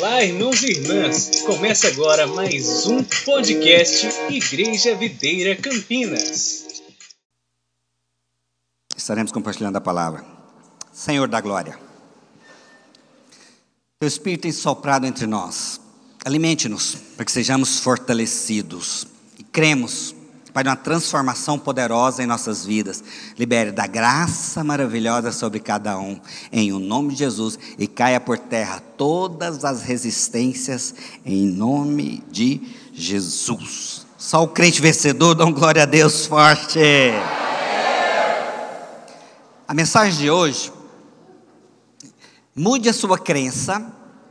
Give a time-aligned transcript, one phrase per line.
[0.00, 1.42] Olá, irmãos e irmãs!
[1.42, 6.64] Começa agora mais um podcast Igreja Videira Campinas.
[8.96, 10.24] Estaremos compartilhando a palavra.
[10.90, 11.78] Senhor da glória,
[13.98, 15.78] Teu Espírito tem soprado entre nós.
[16.24, 19.06] Alimente-nos para que sejamos fortalecidos
[19.38, 20.14] e cremos
[20.52, 23.02] Pai, uma transformação poderosa em nossas vidas.
[23.38, 26.20] Libere da graça maravilhosa sobre cada um,
[26.50, 30.94] em o nome de Jesus, e caia por terra todas as resistências,
[31.24, 32.60] em nome de
[32.92, 34.06] Jesus.
[34.18, 36.78] Só o crente vencedor, um glória a Deus forte.
[39.66, 40.72] A mensagem de hoje,
[42.54, 43.86] mude a sua crença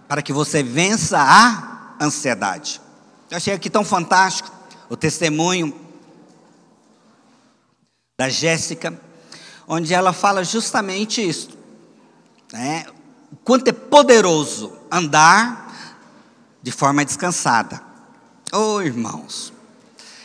[0.08, 2.82] para que você vença a ansiedade.
[3.32, 4.52] Eu achei aqui tão fantástico
[4.90, 5.74] o testemunho
[8.20, 9.00] da Jéssica,
[9.66, 11.52] onde ela fala justamente isso.
[12.52, 12.86] Né?
[13.32, 16.04] O quanto é poderoso andar
[16.62, 17.82] de forma descansada.
[18.52, 19.54] Oh, irmãos,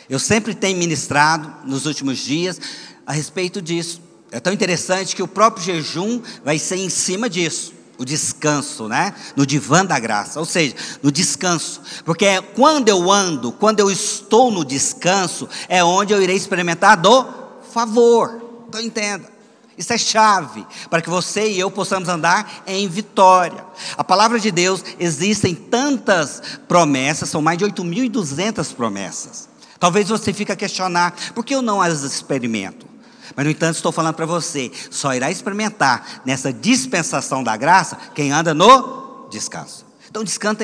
[0.09, 2.59] eu sempre tenho ministrado nos últimos dias
[3.07, 4.01] a respeito disso.
[4.29, 9.15] É tão interessante que o próprio jejum vai ser em cima disso o descanso, né?
[9.37, 11.81] No divã da graça, ou seja, no descanso.
[12.03, 17.44] Porque quando eu ando, quando eu estou no descanso, é onde eu irei experimentar do
[17.75, 18.65] favor.
[18.69, 19.35] Então entenda.
[19.77, 23.65] Isso é chave para que você e eu possamos andar em vitória.
[23.97, 29.49] A palavra de Deus existem tantas promessas, são mais de 8.200 promessas.
[29.77, 32.87] Talvez você fique a questionar, por que eu não as experimento?
[33.35, 38.31] Mas, no entanto, estou falando para você, só irá experimentar nessa dispensação da graça quem
[38.31, 39.85] anda no descanso.
[40.09, 40.63] Então, descanso,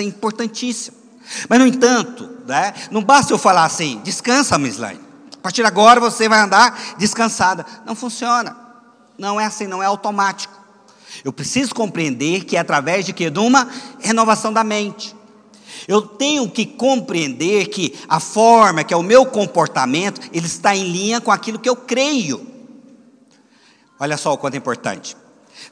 [0.00, 0.96] é importantíssimo.
[1.48, 5.07] Mas, no entanto, né, não basta eu falar assim, descansa, Mislaine.
[5.48, 7.64] Partir de agora você vai andar descansada.
[7.86, 8.54] Não funciona.
[9.16, 10.52] Não é assim, não é automático.
[11.24, 13.30] Eu preciso compreender que é através de que?
[13.30, 13.66] De uma
[13.98, 15.16] renovação da mente.
[15.88, 20.84] Eu tenho que compreender que a forma, que é o meu comportamento, ele está em
[20.84, 22.46] linha com aquilo que eu creio.
[23.98, 25.16] Olha só o quanto é importante.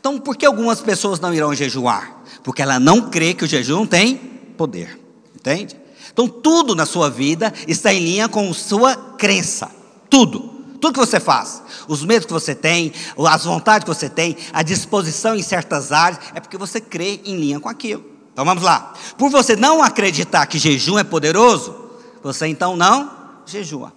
[0.00, 2.22] Então, por que algumas pessoas não irão jejuar?
[2.42, 4.16] Porque ela não crê que o jejum tem
[4.56, 4.98] poder.
[5.34, 5.76] Entende?
[6.16, 9.70] Então, tudo na sua vida está em linha com sua crença.
[10.08, 10.56] Tudo.
[10.80, 12.90] Tudo que você faz, os medos que você tem,
[13.28, 17.36] as vontades que você tem, a disposição em certas áreas, é porque você crê em
[17.36, 18.02] linha com aquilo.
[18.32, 18.94] Então vamos lá.
[19.18, 21.74] Por você não acreditar que jejum é poderoso,
[22.22, 23.10] você então não
[23.44, 23.92] jejua.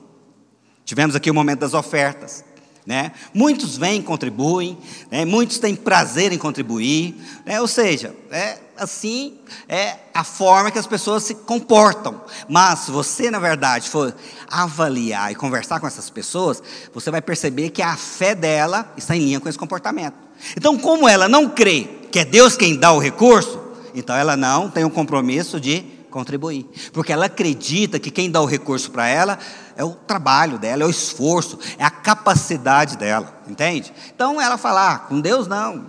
[0.83, 2.43] Tivemos aqui o momento das ofertas.
[2.85, 3.13] Né?
[3.33, 4.77] Muitos vêm e contribuem,
[5.09, 5.23] né?
[5.23, 7.15] muitos têm prazer em contribuir,
[7.45, 7.61] né?
[7.61, 12.21] ou seja, é assim é a forma que as pessoas se comportam.
[12.47, 14.15] Mas se você, na verdade, for
[14.49, 16.61] avaliar e conversar com essas pessoas,
[16.93, 20.15] você vai perceber que a fé dela está em linha com esse comportamento.
[20.55, 23.59] Então, como ela não crê que é Deus quem dá o recurso,
[23.93, 28.45] então ela não tem o compromisso de contribuir, porque ela acredita que quem dá o
[28.45, 29.37] recurso para ela
[29.75, 33.93] é o trabalho dela, é o esforço, é a capacidade dela, entende?
[34.13, 35.85] Então ela fala, ah, com Deus não,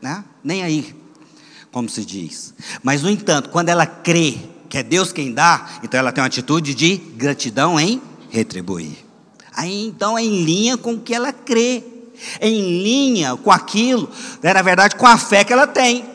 [0.00, 0.24] né?
[0.42, 1.01] nem aí,
[1.72, 2.54] como se diz.
[2.82, 4.38] Mas no entanto, quando ela crê
[4.68, 8.00] que é Deus quem dá, então ela tem uma atitude de gratidão em
[8.30, 8.96] retribuir.
[9.54, 11.82] Aí então é em linha com o que ela crê,
[12.38, 14.08] é em linha com aquilo,
[14.42, 16.12] né, na verdade, com a fé que ela tem.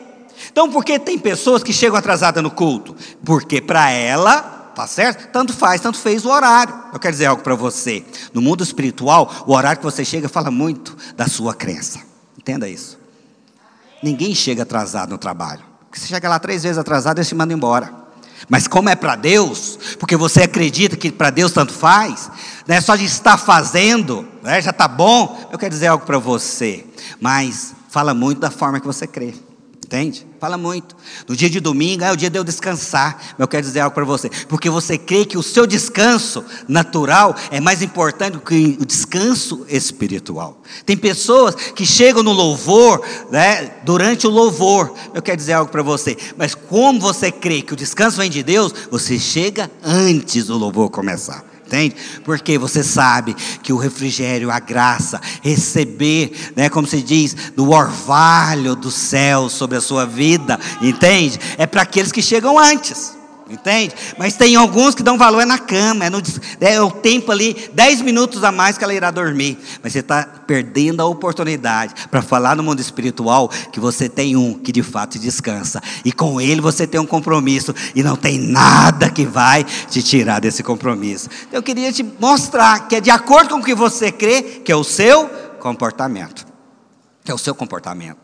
[0.50, 2.94] Então, por que tem pessoas que chegam atrasadas no culto?
[3.24, 4.40] Porque para ela,
[4.74, 5.30] tá certo?
[5.32, 6.74] Tanto faz, tanto fez o horário.
[6.92, 8.04] Eu quero dizer algo para você.
[8.32, 12.00] No mundo espiritual, o horário que você chega fala muito da sua crença.
[12.36, 12.97] Entenda isso.
[14.02, 15.62] Ninguém chega atrasado no trabalho.
[15.86, 17.92] Porque você chega lá três vezes atrasado, eles te mandam embora.
[18.48, 22.30] Mas como é para Deus, porque você acredita que para Deus tanto faz,
[22.66, 26.86] né, só de estar fazendo, né, já está bom, eu quero dizer algo para você.
[27.20, 29.34] Mas fala muito da forma que você crê.
[29.84, 30.26] Entende?
[30.38, 30.94] Fala muito.
[31.26, 33.16] No dia de domingo é o dia de eu descansar.
[33.16, 34.28] Mas eu quero dizer algo para você.
[34.46, 39.64] Porque você crê que o seu descanso natural é mais importante do que o descanso
[39.66, 40.60] espiritual.
[40.84, 44.92] Tem pessoas que chegam no louvor, né, durante o louvor.
[45.14, 46.18] Eu quero dizer algo para você.
[46.36, 50.90] Mas como você crê que o descanso vem de Deus, você chega antes do louvor
[50.90, 51.47] começar.
[51.68, 51.96] Entende?
[52.24, 58.74] Porque você sabe que o refrigério, a graça, receber, né, como se diz, do orvalho
[58.74, 61.38] do céu sobre a sua vida, entende?
[61.58, 63.17] É para aqueles que chegam antes.
[63.48, 63.94] Entende?
[64.18, 66.20] Mas tem alguns que dão valor é na cama, é, no,
[66.60, 69.58] é o tempo ali, 10 minutos a mais que ela irá dormir.
[69.82, 74.52] Mas você está perdendo a oportunidade para falar no mundo espiritual que você tem um
[74.52, 75.82] que de fato descansa.
[76.04, 77.74] E com ele você tem um compromisso.
[77.94, 81.30] E não tem nada que vai te tirar desse compromisso.
[81.50, 84.76] Eu queria te mostrar que é de acordo com o que você crê, que é
[84.76, 85.26] o seu
[85.58, 86.46] comportamento.
[87.24, 88.18] Que é o seu comportamento.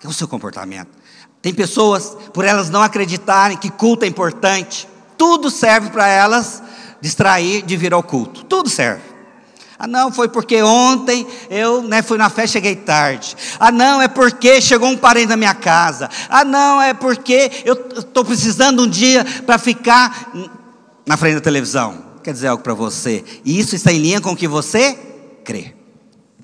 [0.00, 0.99] Que é o seu comportamento.
[1.42, 6.62] Tem pessoas, por elas não acreditarem que culto é importante, tudo serve para elas
[7.00, 8.44] distrair de vir ao culto.
[8.44, 9.02] Tudo serve.
[9.78, 13.34] Ah, não, foi porque ontem eu né, fui na festa cheguei tarde.
[13.58, 16.10] Ah, não, é porque chegou um parente na minha casa.
[16.28, 20.32] Ah, não, é porque eu estou precisando um dia para ficar
[21.06, 22.04] na frente da televisão.
[22.22, 23.24] Quer dizer algo para você.
[23.42, 24.92] E isso está em linha com o que você
[25.42, 25.74] crê.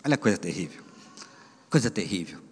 [0.02, 0.82] Olha a coisa terrível.
[1.68, 2.45] Coisa terrível.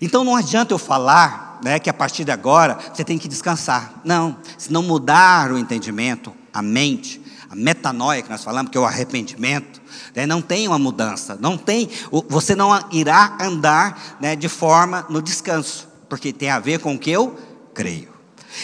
[0.00, 4.00] Então não adianta eu falar né, que a partir de agora você tem que descansar.
[4.04, 7.20] Não, se não mudar o entendimento, a mente,
[7.50, 9.80] a metanoia que nós falamos, que é o arrependimento,
[10.14, 11.88] né, não tem uma mudança, não tem,
[12.28, 16.98] você não irá andar né, de forma no descanso, porque tem a ver com o
[16.98, 17.38] que eu
[17.74, 18.14] creio.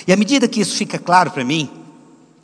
[0.06, 1.70] E à medida que isso fica claro para mim,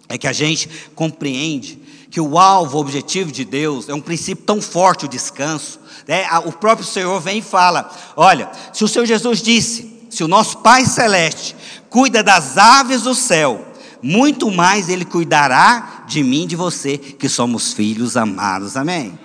[0.08, 4.44] é que a gente compreende que o alvo, o objetivo de Deus é um princípio
[4.44, 5.78] tão forte, o descanso.
[6.06, 6.26] Né?
[6.44, 10.58] O próprio Senhor vem e fala: olha, se o Senhor Jesus disse, se o nosso
[10.58, 11.54] Pai Celeste
[11.90, 13.66] cuida das aves do céu,
[14.02, 18.76] muito mais Ele cuidará de mim e de você, que somos filhos amados.
[18.76, 19.18] Amém?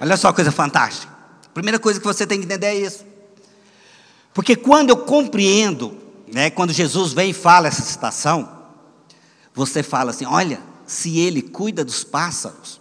[0.00, 1.12] Olha só a coisa fantástica.
[1.54, 3.04] Primeira coisa que você tem que entender é isso.
[4.34, 5.96] Porque quando eu compreendo,
[6.30, 8.46] né, quando Jesus vem e fala essa citação,
[9.54, 12.80] você fala assim: olha, se Ele cuida dos pássaros,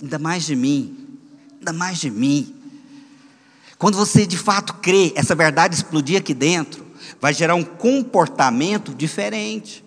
[0.00, 1.18] ainda mais de mim,
[1.58, 2.54] ainda mais de mim.
[3.78, 6.86] Quando você de fato crê, essa verdade explodir aqui dentro,
[7.20, 9.84] vai gerar um comportamento diferente.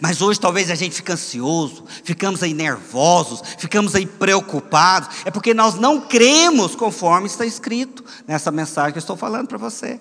[0.00, 5.52] Mas hoje talvez a gente fique ansioso, ficamos aí nervosos, ficamos aí preocupados, é porque
[5.52, 10.00] nós não cremos conforme está escrito nessa mensagem que eu estou falando para você.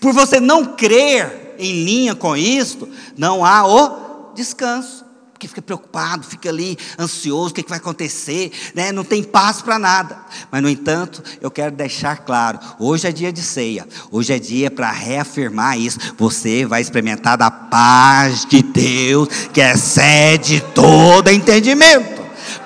[0.00, 5.09] Por você não crer em linha com isto, não há o descanso
[5.40, 8.92] porque fica preocupado, fica ali ansioso, o que, é que vai acontecer, né?
[8.92, 10.18] não tem paz para nada.
[10.50, 14.70] Mas, no entanto, eu quero deixar claro: hoje é dia de ceia, hoje é dia
[14.70, 15.98] para reafirmar isso.
[16.18, 22.19] Você vai experimentar da paz de Deus, que excede todo entendimento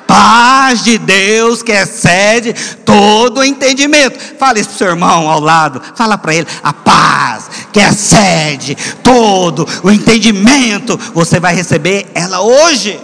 [0.06, 2.55] paz de Deus que excede
[2.85, 4.19] todo entendimento.
[4.39, 8.77] Fala isso para o seu irmão ao lado, fala para ele, a paz que excede
[9.03, 13.01] todo o entendimento, você vai receber ela hoje.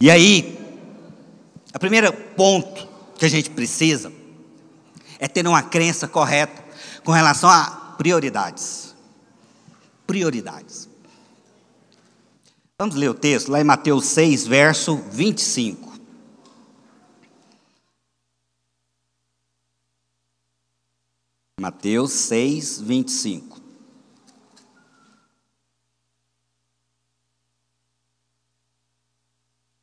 [0.00, 0.58] E aí,
[1.74, 2.86] o primeiro ponto
[3.18, 4.12] que a gente precisa
[5.18, 6.64] é ter uma crença correta
[7.04, 8.94] com relação a prioridades.
[10.06, 10.87] Prioridades.
[12.80, 15.94] Vamos ler o texto lá em Mateus 6, verso 25.
[21.60, 23.60] Mateus 6, 25.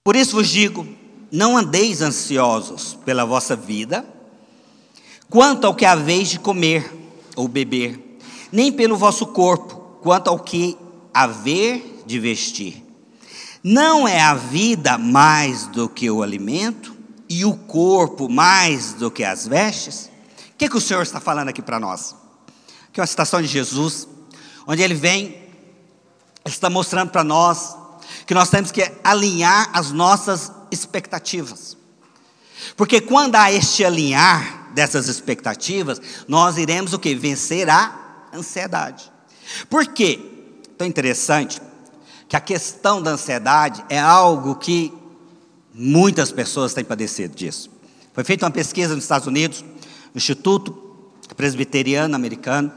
[0.01, 0.87] Por isso vos digo:
[1.29, 4.07] não andeis ansiosos pela vossa vida,
[5.29, 6.89] quanto ao que haveis de comer
[7.35, 8.17] ou beber,
[8.53, 10.77] nem pelo vosso corpo, quanto ao que
[11.13, 12.84] haver de vestir.
[13.67, 16.95] Não é a vida mais do que o alimento
[17.27, 20.11] e o corpo mais do que as vestes?
[20.51, 22.15] O que, que o Senhor está falando aqui para nós?
[22.93, 24.07] Que é uma citação de Jesus,
[24.67, 25.49] onde ele vem,
[26.45, 27.75] está mostrando para nós
[28.27, 31.75] que nós temos que alinhar as nossas expectativas.
[32.77, 37.15] Porque quando há este alinhar dessas expectativas, nós iremos o que?
[37.15, 39.11] Vencer a ansiedade.
[39.67, 40.19] Por quê?
[40.77, 41.59] Tão interessante
[42.27, 44.93] que a questão da ansiedade é algo que
[45.73, 47.69] muitas pessoas têm padecido disso.
[48.13, 50.71] Foi feita uma pesquisa nos Estados Unidos, no Instituto
[51.35, 52.71] Presbiteriano Americano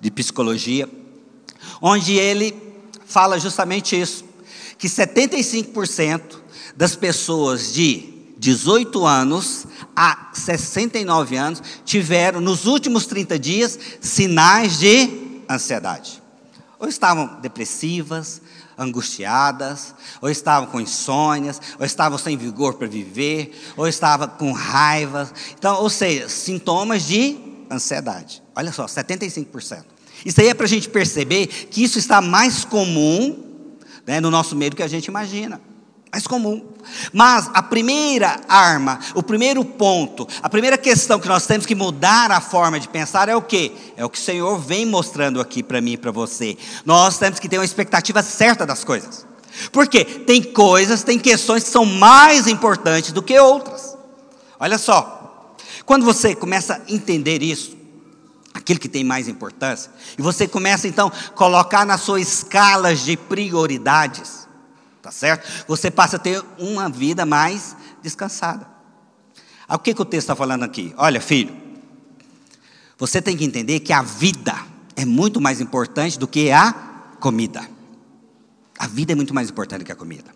[0.00, 0.88] de Psicologia,
[1.80, 2.54] onde ele
[3.06, 4.24] fala justamente isso,
[4.76, 6.20] que 75%
[6.76, 15.42] das pessoas de 18 anos a 69 anos tiveram nos últimos 30 dias sinais de
[15.48, 16.20] ansiedade.
[16.78, 18.42] Ou estavam depressivas,
[18.82, 25.30] angustiadas, ou estavam com insônias, ou estavam sem vigor para viver, ou estavam com raiva.
[25.58, 27.36] Então, ou seja, sintomas de
[27.70, 28.42] ansiedade.
[28.54, 29.84] Olha só, 75%.
[30.24, 33.68] Isso aí é para a gente perceber que isso está mais comum
[34.06, 35.60] né, no nosso meio do que a gente imagina
[36.12, 36.62] mais comum.
[37.10, 42.30] Mas a primeira arma, o primeiro ponto, a primeira questão que nós temos que mudar
[42.30, 43.72] a forma de pensar é o que?
[43.96, 46.58] É o que o Senhor vem mostrando aqui para mim e para você.
[46.84, 49.26] Nós temos que ter uma expectativa certa das coisas.
[49.70, 53.96] Porque tem coisas, tem questões que são mais importantes do que outras.
[54.60, 57.74] Olha só, quando você começa a entender isso,
[58.52, 63.16] aquilo que tem mais importância, e você começa então a colocar nas suas escalas de
[63.16, 64.41] prioridades,
[65.02, 65.66] Tá certo?
[65.66, 68.66] Você passa a ter uma vida mais descansada.
[69.68, 70.94] O que, que o texto está falando aqui?
[70.96, 71.60] Olha, filho,
[72.98, 74.54] Você tem que entender que a vida
[74.94, 76.72] é muito mais importante do que a
[77.18, 77.68] comida.
[78.78, 80.32] A vida é muito mais importante que a comida.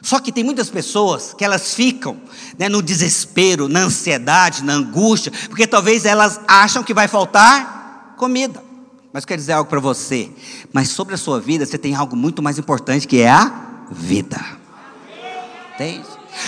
[0.00, 2.20] Só que tem muitas pessoas que elas ficam
[2.56, 8.67] né, no desespero, na ansiedade, na angústia, porque talvez elas acham que vai faltar comida.
[9.12, 10.30] Mas eu quero dizer algo para você.
[10.72, 14.38] Mas sobre a sua vida, você tem algo muito mais importante que é a vida.
[15.74, 16.06] Entende?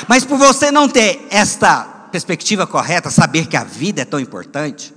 [0.08, 4.92] Mas por você não ter esta perspectiva correta, saber que a vida é tão importante,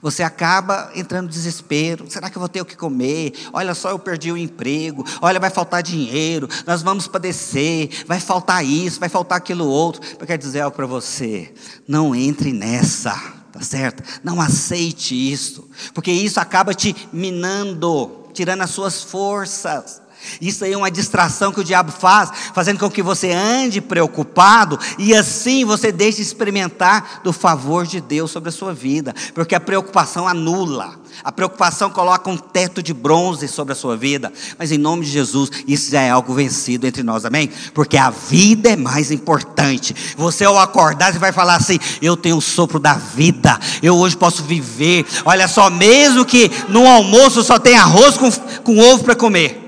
[0.00, 2.08] você acaba entrando no desespero.
[2.08, 3.32] Será que eu vou ter o que comer?
[3.52, 5.04] Olha só, eu perdi o emprego.
[5.20, 6.48] Olha, vai faltar dinheiro.
[6.64, 7.90] Nós vamos padecer.
[8.06, 10.00] Vai faltar isso, vai faltar aquilo outro.
[10.18, 11.52] Eu quero dizer algo para você.
[11.86, 13.20] Não entre nessa,
[13.58, 14.04] tá certo?
[14.22, 20.00] Não aceite isso, porque isso acaba te minando, tirando as suas forças.
[20.40, 24.78] Isso aí é uma distração que o diabo faz, fazendo com que você ande preocupado
[24.98, 29.54] e assim você deixe de experimentar do favor de Deus sobre a sua vida, porque
[29.54, 34.72] a preocupação anula, a preocupação coloca um teto de bronze sobre a sua vida, mas
[34.72, 37.50] em nome de Jesus, isso já é algo vencido entre nós, amém?
[37.74, 39.94] Porque a vida é mais importante.
[40.16, 44.16] Você ao acordar, você vai falar assim: Eu tenho o sopro da vida, eu hoje
[44.16, 45.06] posso viver.
[45.24, 48.30] Olha só, mesmo que no almoço só tem arroz com,
[48.62, 49.64] com ovo para comer.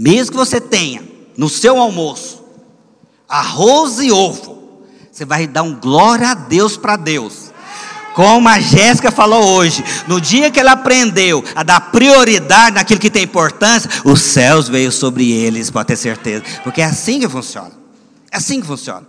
[0.00, 1.02] Mesmo que você tenha
[1.36, 2.38] no seu almoço
[3.28, 4.82] arroz e ovo,
[5.12, 7.47] você vai dar um glória a Deus para Deus.
[8.18, 13.08] Como a Jéssica falou hoje, no dia que ela aprendeu a dar prioridade naquilo que
[13.08, 17.70] tem importância, os céus veio sobre eles, pode ter certeza, porque é assim que funciona.
[18.32, 19.06] É assim que funciona.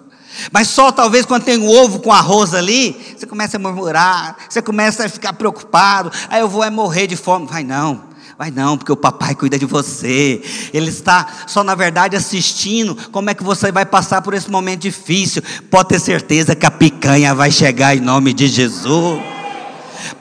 [0.51, 4.62] Mas só talvez quando tem o ovo com arroz ali, você começa a murmurar, você
[4.62, 7.48] começa a ficar preocupado, aí eu vou é morrer de fome.
[7.48, 8.09] Vai não.
[8.39, 10.41] Vai não, porque o papai cuida de você.
[10.74, 14.79] Ele está só na verdade assistindo como é que você vai passar por esse momento
[14.79, 15.43] difícil.
[15.69, 19.22] Pode ter certeza que a picanha vai chegar em nome de Jesus.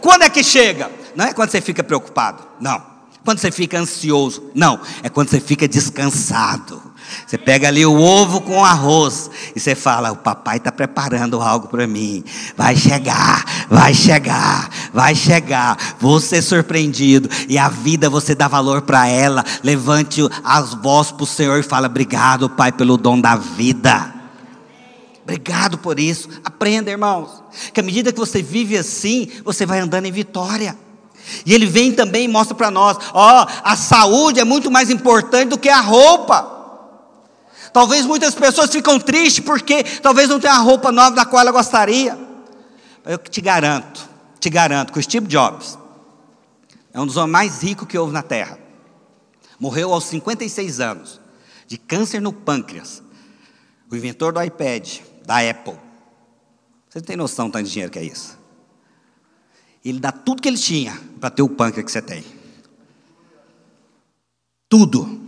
[0.00, 0.90] Quando é que chega?
[1.14, 2.82] Não é quando você fica preocupado, não.
[3.24, 4.80] Quando você fica ansioso, não.
[5.00, 6.87] É quando você fica descansado.
[7.26, 11.68] Você pega ali o ovo com arroz e você fala: O papai está preparando algo
[11.68, 12.24] para mim.
[12.56, 15.76] Vai chegar, vai chegar, vai chegar.
[16.00, 17.28] Vou ser surpreendido.
[17.48, 19.44] E a vida você dá valor para ela.
[19.62, 24.14] Levante as vozes para o Senhor e fala: Obrigado, Pai, pelo dom da vida.
[25.22, 26.28] Obrigado por isso.
[26.42, 27.42] Aprenda, irmãos.
[27.74, 30.76] Que à medida que você vive assim, você vai andando em vitória.
[31.44, 35.50] E ele vem também e mostra para nós: ó, a saúde é muito mais importante
[35.50, 36.57] do que a roupa.
[37.72, 41.52] Talvez muitas pessoas ficam tristes porque talvez não tenha a roupa nova da qual ela
[41.52, 42.18] gostaria.
[43.04, 44.08] Eu te garanto,
[44.38, 45.78] te garanto que o Steve Jobs
[46.92, 48.58] é um dos homens mais ricos que houve na Terra.
[49.58, 51.20] Morreu aos 56 anos,
[51.66, 53.02] de câncer no pâncreas.
[53.90, 55.76] O inventor do iPad, da Apple.
[56.88, 58.38] Você não tem noção do tanto de dinheiro que é isso.
[59.84, 62.24] Ele dá tudo que ele tinha para ter o pâncreas que você tem.
[64.68, 65.27] Tudo.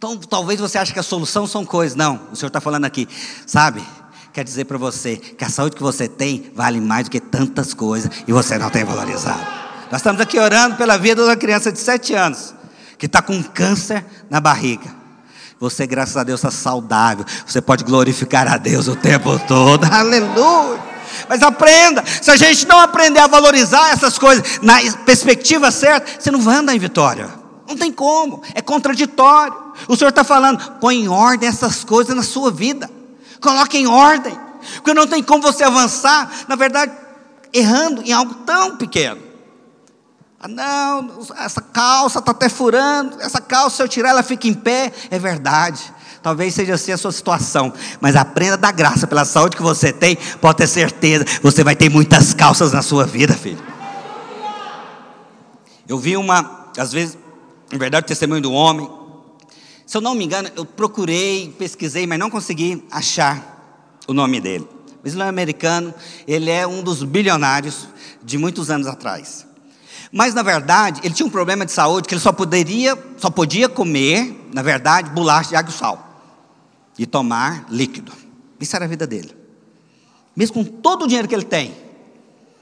[0.00, 1.94] Então, talvez você ache que a solução são coisas.
[1.94, 3.06] Não, o Senhor está falando aqui,
[3.46, 3.86] sabe?
[4.32, 7.74] Quer dizer para você que a saúde que você tem vale mais do que tantas
[7.74, 9.46] coisas e você não tem valorizado.
[9.92, 12.54] Nós estamos aqui orando pela vida de uma criança de sete anos
[12.96, 14.88] que está com câncer na barriga.
[15.58, 17.26] Você, graças a Deus, está saudável.
[17.46, 19.84] Você pode glorificar a Deus o tempo todo.
[19.92, 20.80] Aleluia.
[21.28, 22.02] Mas aprenda.
[22.22, 26.56] Se a gente não aprender a valorizar essas coisas na perspectiva certa, você não vai
[26.56, 27.39] andar em vitória.
[27.70, 29.54] Não tem como, é contraditório.
[29.86, 32.90] O Senhor está falando, põe em ordem essas coisas na sua vida.
[33.40, 34.36] Coloque em ordem.
[34.74, 36.92] Porque não tem como você avançar, na verdade,
[37.52, 39.22] errando em algo tão pequeno.
[40.40, 44.54] Ah, não, essa calça está até furando, essa calça, se eu tirar, ela fica em
[44.54, 44.92] pé.
[45.08, 45.94] É verdade.
[46.20, 50.18] Talvez seja assim a sua situação, mas aprenda da graça pela saúde que você tem,
[50.40, 53.62] pode ter certeza, você vai ter muitas calças na sua vida, filho.
[55.88, 57.16] Eu vi uma, às vezes,
[57.72, 58.88] em verdade, o testemunho do homem.
[59.86, 64.68] Se eu não me engano, eu procurei, pesquisei, mas não consegui achar o nome dele.
[65.02, 65.94] O Islã americano,
[66.26, 67.88] ele é um dos bilionários
[68.22, 69.46] de muitos anos atrás.
[70.12, 73.68] Mas na verdade, ele tinha um problema de saúde que ele só poderia, só podia
[73.68, 76.06] comer, na verdade, bolacha de água e sal
[76.98, 78.12] e tomar líquido.
[78.60, 79.34] Isso era a vida dele.
[80.36, 81.74] Mesmo com todo o dinheiro que ele tem,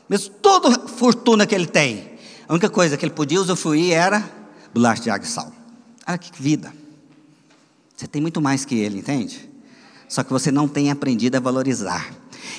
[0.08, 2.12] mesmo toda a fortuna que ele tem,
[2.46, 4.38] a única coisa que ele podia usufruir era
[4.72, 5.52] bolacha de água e sal.
[6.06, 6.72] Olha que vida.
[7.96, 9.48] Você tem muito mais que ele, entende?
[10.08, 12.08] Só que você não tem aprendido a valorizar.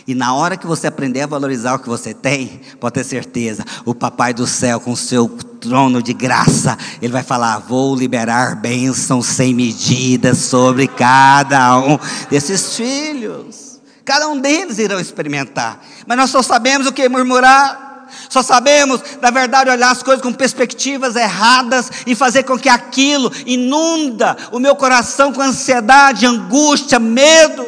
[0.07, 3.63] E na hora que você aprender a valorizar o que você tem, pode ter certeza,
[3.85, 5.27] o Papai do céu, com o seu
[5.59, 11.97] trono de graça, ele vai falar: Vou liberar bênçãos sem medida sobre cada um
[12.29, 13.79] desses filhos.
[14.03, 15.79] Cada um deles irão experimentar.
[16.07, 17.88] Mas nós só sabemos o que murmurar.
[18.29, 23.31] Só sabemos, na verdade, olhar as coisas com perspectivas erradas e fazer com que aquilo
[23.45, 27.65] inunda o meu coração com ansiedade, angústia, medo.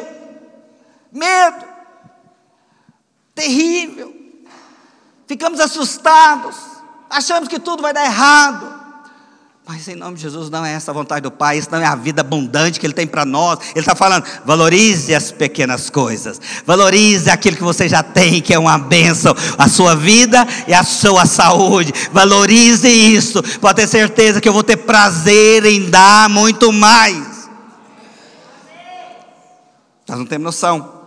[1.12, 1.64] Medo.
[3.34, 4.14] Terrível.
[5.26, 6.56] Ficamos assustados.
[7.08, 8.71] Achamos que tudo vai dar errado.
[9.66, 11.84] Mas em nome de Jesus não é essa a vontade do Pai, isso não é
[11.84, 13.60] a vida abundante que Ele tem para nós.
[13.70, 18.58] Ele está falando, valorize as pequenas coisas, valorize aquilo que você já tem, que é
[18.58, 21.92] uma bênção, a sua vida e a sua saúde.
[22.12, 27.48] Valorize isso, pode ter certeza que eu vou ter prazer em dar muito mais.
[30.08, 31.02] Nós não temos noção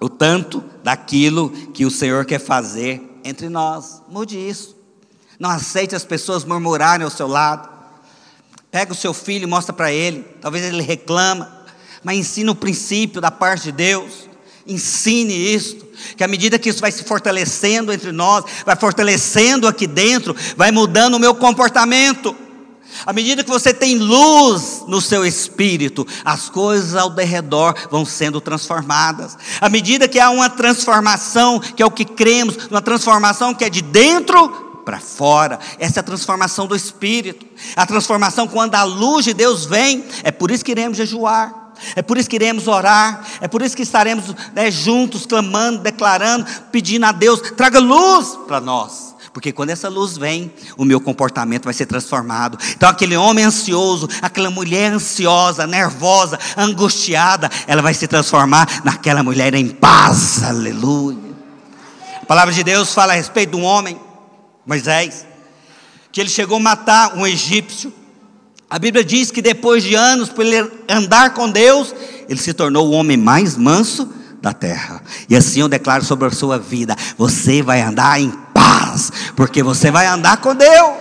[0.00, 4.02] o tanto daquilo que o Senhor quer fazer entre nós.
[4.08, 4.76] Mude isso.
[5.38, 7.77] Não aceite as pessoas murmurarem ao seu lado.
[8.70, 10.24] Pega o seu filho e mostra para ele.
[10.40, 11.50] Talvez ele reclama,
[12.04, 14.28] mas ensina o princípio da parte de Deus.
[14.66, 15.78] Ensine isso,
[16.14, 20.70] que à medida que isso vai se fortalecendo entre nós, vai fortalecendo aqui dentro, vai
[20.70, 22.36] mudando o meu comportamento.
[23.06, 28.40] À medida que você tem luz no seu espírito, as coisas ao derredor vão sendo
[28.40, 29.38] transformadas.
[29.58, 33.70] À medida que há uma transformação, que é o que cremos, uma transformação que é
[33.70, 35.58] de dentro para fora.
[35.78, 37.44] Essa é a transformação do espírito.
[37.76, 41.74] A transformação quando a luz de Deus vem, é por isso que iremos jejuar.
[41.94, 46.44] É por isso que iremos orar, é por isso que estaremos né, juntos, clamando, declarando,
[46.72, 49.14] pedindo a Deus, traga luz para nós.
[49.32, 52.58] Porque quando essa luz vem, o meu comportamento vai ser transformado.
[52.74, 59.54] Então, aquele homem ansioso, aquela mulher ansiosa, nervosa, angustiada, ela vai se transformar naquela mulher
[59.54, 60.42] em paz.
[60.42, 61.18] Aleluia.
[62.22, 64.07] A palavra de Deus fala a respeito de um homem
[64.68, 65.26] Moisés,
[66.12, 67.90] que ele chegou a matar um egípcio.
[68.68, 71.94] A Bíblia diz que depois de anos, por ele andar com Deus,
[72.28, 75.02] ele se tornou o homem mais manso da terra.
[75.26, 79.90] E assim eu declaro sobre a sua vida: você vai andar em paz, porque você
[79.90, 80.92] vai andar com Deus.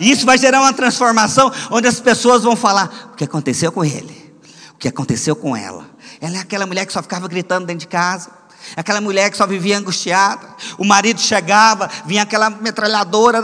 [0.00, 3.84] E isso vai gerar uma transformação onde as pessoas vão falar: o que aconteceu com
[3.84, 4.34] ele?
[4.74, 5.88] O que aconteceu com ela?
[6.20, 8.30] Ela é aquela mulher que só ficava gritando dentro de casa.
[8.74, 10.48] Aquela mulher que só vivia angustiada.
[10.78, 13.42] O marido chegava, vinha aquela metralhadora.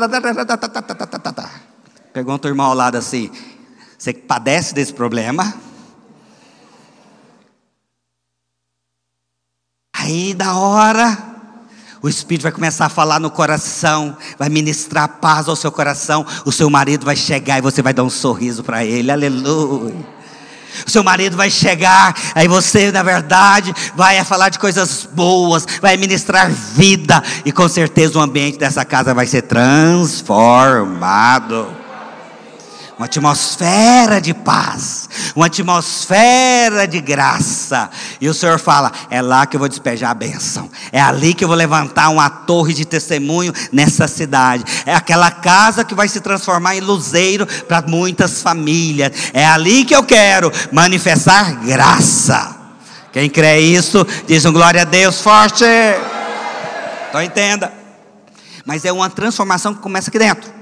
[2.12, 3.30] Pegou teu irmão ao lado assim.
[3.98, 5.54] Você padece desse problema?
[9.94, 11.16] Aí, da hora,
[12.02, 16.26] o Espírito vai começar a falar no coração, vai ministrar paz ao seu coração.
[16.44, 19.12] O seu marido vai chegar e você vai dar um sorriso para ele.
[19.12, 20.21] Aleluia.
[20.86, 25.96] O seu marido vai chegar, aí você, na verdade, vai falar de coisas boas, vai
[25.96, 31.81] ministrar vida, e com certeza o ambiente dessa casa vai ser transformado
[33.02, 37.90] uma atmosfera de paz, uma atmosfera de graça.
[38.20, 41.42] E o Senhor fala: é lá que eu vou despejar a bênção, é ali que
[41.42, 46.20] eu vou levantar uma torre de testemunho nessa cidade, é aquela casa que vai se
[46.20, 52.56] transformar em luzeiro para muitas famílias, é ali que eu quero manifestar graça.
[53.12, 55.64] Quem crê isso, diz um glória a Deus forte.
[57.08, 57.72] Então entenda.
[58.64, 60.61] Mas é uma transformação que começa aqui dentro.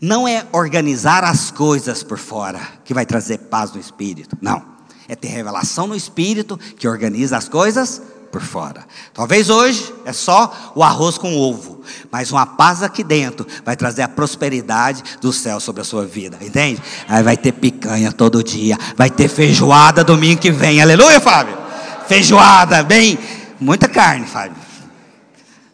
[0.00, 4.36] Não é organizar as coisas por fora que vai trazer paz no espírito.
[4.40, 4.64] Não.
[5.06, 8.86] É ter revelação no espírito que organiza as coisas por fora.
[9.12, 14.02] Talvez hoje é só o arroz com ovo, mas uma paz aqui dentro vai trazer
[14.02, 16.80] a prosperidade do céu sobre a sua vida, entende?
[17.08, 21.58] Aí vai ter picanha todo dia, vai ter feijoada domingo que vem, aleluia, Fábio?
[22.06, 23.18] Feijoada, bem,
[23.58, 24.56] muita carne, Fábio.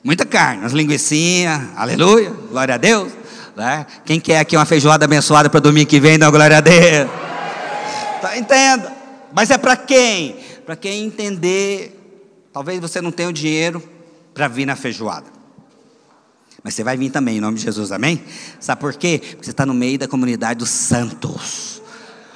[0.02, 3.12] Muita carne, as linguiçinhas, aleluia, glória a Deus.
[3.56, 3.86] Né?
[4.04, 7.10] Quem quer aqui uma feijoada abençoada para domingo que vem, dá glória a Deus.
[8.20, 8.92] Tá, entenda.
[9.32, 10.36] Mas é para quem?
[10.66, 11.92] Para quem entender.
[12.52, 13.82] Talvez você não tenha o dinheiro
[14.34, 15.26] para vir na feijoada.
[16.62, 18.22] Mas você vai vir também, em nome de Jesus, amém?
[18.60, 19.20] Sabe por quê?
[19.22, 21.80] Porque você está no meio da comunidade dos santos.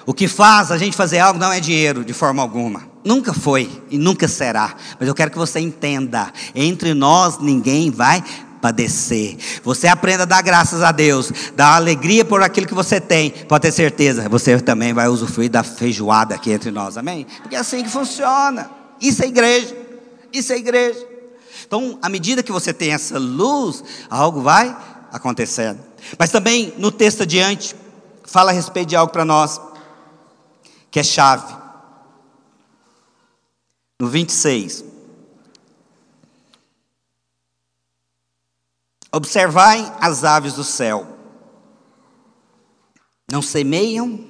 [0.06, 2.88] O que faz a gente fazer algo não é dinheiro, de forma alguma.
[3.04, 4.74] Nunca foi e nunca será.
[4.98, 8.22] Mas eu quero que você entenda: entre nós ninguém vai
[8.60, 9.36] padecer.
[9.62, 13.30] Você aprenda a dar graças a Deus, dar alegria por aquilo que você tem.
[13.30, 17.26] Pode ter certeza, você também vai usufruir da feijoada aqui entre nós, amém?
[17.42, 18.70] Porque é assim que funciona.
[19.00, 19.76] Isso é igreja.
[20.32, 21.06] Isso é igreja.
[21.66, 24.76] Então, à medida que você tem essa luz, algo vai
[25.12, 25.80] acontecendo.
[26.18, 27.74] Mas também no texto adiante,
[28.24, 29.60] fala a respeito de algo para nós,
[30.90, 31.54] que é chave.
[34.00, 34.84] No 26.
[39.12, 41.06] Observai as aves do céu.
[43.30, 44.20] Não semeiam,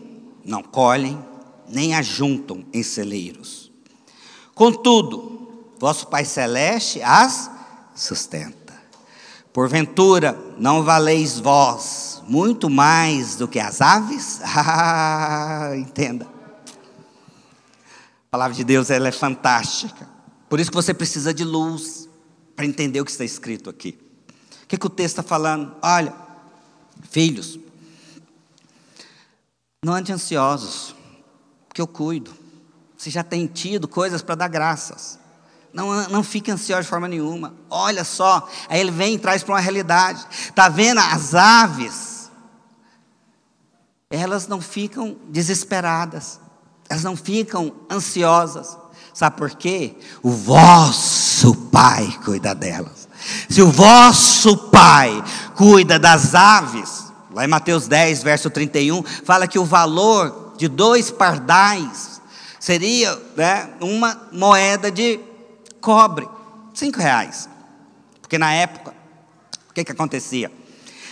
[0.44, 1.22] não colhem,
[1.68, 3.70] nem ajuntam em celeiros.
[4.54, 7.50] Contudo, vosso Pai Celeste as
[7.94, 8.58] sustenta.
[9.52, 14.40] Porventura, não valeis vós muito mais do que as aves?
[14.54, 16.24] Ah, entenda.
[16.24, 20.08] A palavra de Deus ela é fantástica.
[20.48, 22.08] Por isso que você precisa de luz
[22.56, 24.09] para entender o que está escrito aqui.
[24.70, 25.74] Que, que o texto está falando?
[25.82, 26.14] Olha,
[27.10, 27.58] filhos,
[29.84, 30.94] não ande ansiosos,
[31.66, 32.32] porque eu cuido.
[32.96, 35.18] Você já tem tido coisas para dar graças.
[35.72, 37.52] Não, não fique ansioso de forma nenhuma.
[37.68, 38.48] Olha só.
[38.68, 40.24] Aí ele vem e traz para uma realidade.
[40.30, 42.30] Está vendo as aves?
[44.08, 46.38] Elas não ficam desesperadas.
[46.88, 48.78] Elas não ficam ansiosas.
[49.12, 49.96] Sabe por quê?
[50.22, 52.99] O vosso Pai cuida delas.
[53.48, 55.22] Se o vosso Pai
[55.54, 61.10] cuida das aves, lá em Mateus 10, verso 31, fala que o valor de dois
[61.10, 62.20] pardais
[62.58, 65.18] seria né, uma moeda de
[65.80, 66.28] cobre,
[66.74, 67.48] cinco reais.
[68.20, 68.94] Porque na época,
[69.70, 70.52] o que, que acontecia?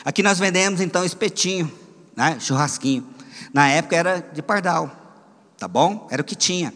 [0.05, 1.73] Aqui nós vendemos então espetinho,
[2.15, 3.07] né, churrasquinho.
[3.53, 4.91] Na época era de pardal,
[5.57, 6.07] tá bom?
[6.11, 6.73] Era o que tinha.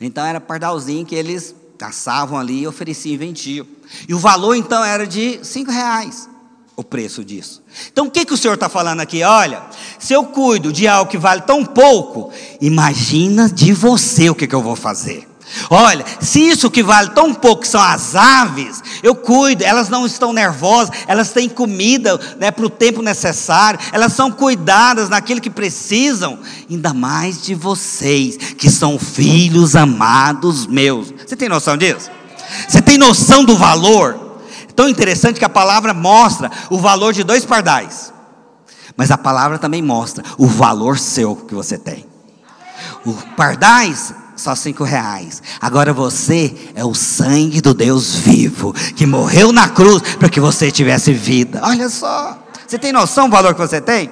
[0.00, 3.66] Então era pardalzinho que eles caçavam ali e ofereciam e vendiam.
[4.08, 6.28] E o valor então era de cinco reais
[6.76, 7.62] o preço disso.
[7.92, 9.22] Então o que, que o Senhor está falando aqui?
[9.22, 9.62] Olha,
[9.98, 14.54] se eu cuido de algo que vale tão pouco, imagina de você o que, que
[14.54, 15.28] eu vou fazer.
[15.70, 20.32] Olha, se isso que vale tão pouco são as aves, eu cuido, elas não estão
[20.32, 26.38] nervosas, elas têm comida né, para o tempo necessário, elas são cuidadas naquilo que precisam,
[26.70, 31.12] ainda mais de vocês, que são filhos amados meus.
[31.26, 32.10] Você tem noção disso?
[32.68, 34.20] Você tem noção do valor?
[34.74, 38.12] Tão interessante que a palavra mostra o valor de dois pardais.
[38.96, 42.04] Mas a palavra também mostra o valor seu que você tem.
[43.04, 45.42] O pardais só cinco reais.
[45.60, 50.70] Agora você é o sangue do Deus vivo que morreu na cruz para que você
[50.70, 51.60] tivesse vida.
[51.62, 52.42] Olha só.
[52.66, 54.10] Você tem noção do valor que você tem?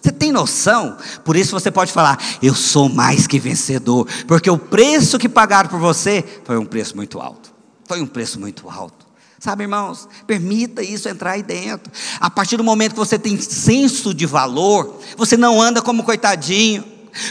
[0.00, 0.96] Você tem noção?
[1.24, 5.68] Por isso você pode falar: Eu sou mais que vencedor, porque o preço que pagaram
[5.68, 7.52] por você foi um preço muito alto.
[7.86, 9.06] Foi um preço muito alto.
[9.38, 11.92] Sabe, irmãos, permita isso entrar aí dentro.
[12.18, 16.84] A partir do momento que você tem senso de valor, você não anda como coitadinho,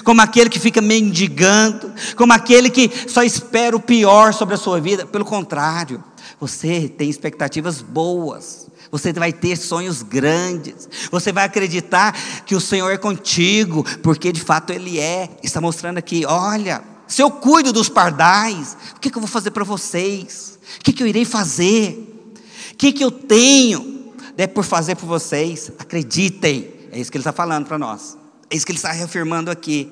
[0.04, 4.80] como aquele que fica mendigando, como aquele que só espera o pior sobre a sua
[4.80, 5.06] vida.
[5.06, 6.04] Pelo contrário,
[6.40, 8.68] você tem expectativas boas.
[8.92, 10.88] Você vai ter sonhos grandes.
[11.12, 12.14] Você vai acreditar
[12.46, 15.30] que o Senhor é contigo, porque de fato Ele é.
[15.44, 19.52] Está mostrando aqui: olha, se eu cuido dos pardais, o que, que eu vou fazer
[19.52, 20.60] para vocês?
[20.80, 22.34] O que, que eu irei fazer?
[22.72, 25.72] O que, que eu tenho né, por fazer por vocês?
[25.80, 28.18] Acreditem, é isso que ele está falando para nós.
[28.50, 29.92] É isso que ele está reafirmando aqui.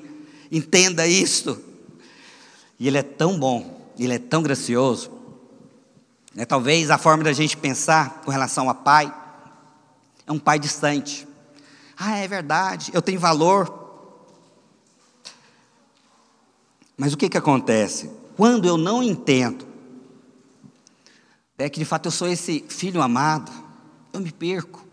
[0.50, 1.60] Entenda isto.
[2.78, 5.10] E ele é tão bom, ele é tão gracioso.
[6.34, 9.12] Né, talvez a forma da gente pensar com relação a pai
[10.26, 11.26] é um pai distante.
[11.96, 13.82] Ah, é verdade, eu tenho valor.
[16.96, 18.10] Mas o que, que acontece?
[18.36, 19.74] Quando eu não entendo
[21.56, 23.50] é que de fato eu sou esse filho amado,
[24.12, 24.84] eu me perco.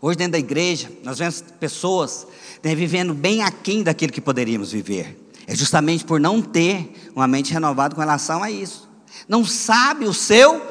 [0.00, 2.26] Hoje, dentro da igreja, nós vemos pessoas
[2.62, 5.30] né, vivendo bem aquém daquilo que poderíamos viver.
[5.46, 8.88] É justamente por não ter uma mente renovada com relação a isso.
[9.28, 10.62] Não sabe o seu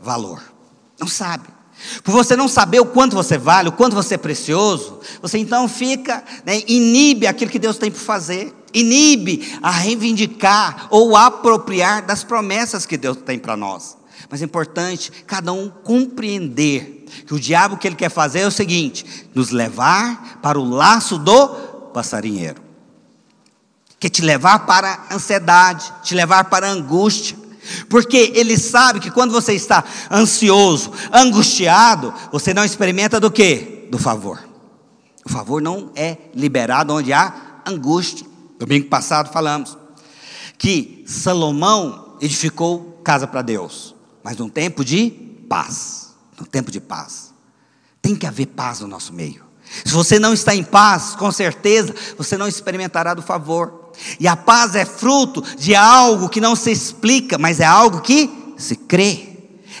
[0.00, 0.42] valor.
[0.98, 1.48] Não sabe.
[2.04, 5.66] Por você não saber o quanto você vale, o quanto você é precioso, você então
[5.66, 12.22] fica, né, inibe aquilo que Deus tem por fazer, inibe a reivindicar ou apropriar das
[12.22, 13.96] promessas que Deus tem para nós.
[14.28, 18.50] Mas é importante cada um compreender que o diabo que ele quer fazer é o
[18.50, 21.48] seguinte: nos levar para o laço do
[21.92, 22.60] passarinheiro.
[23.98, 27.36] Quer te levar para a ansiedade, te levar para a angústia.
[27.88, 33.86] Porque ele sabe que quando você está ansioso, angustiado, você não experimenta do que?
[33.90, 34.42] Do favor.
[35.24, 38.26] O favor não é liberado onde há angústia.
[38.58, 39.76] Domingo passado falamos
[40.56, 45.10] que Salomão edificou casa para Deus mas num tempo de
[45.48, 45.99] paz.
[46.40, 47.32] Num tempo de paz.
[48.00, 49.44] Tem que haver paz no nosso meio.
[49.84, 53.92] Se você não está em paz, com certeza você não experimentará do favor.
[54.18, 58.54] E a paz é fruto de algo que não se explica, mas é algo que
[58.56, 59.28] se crê.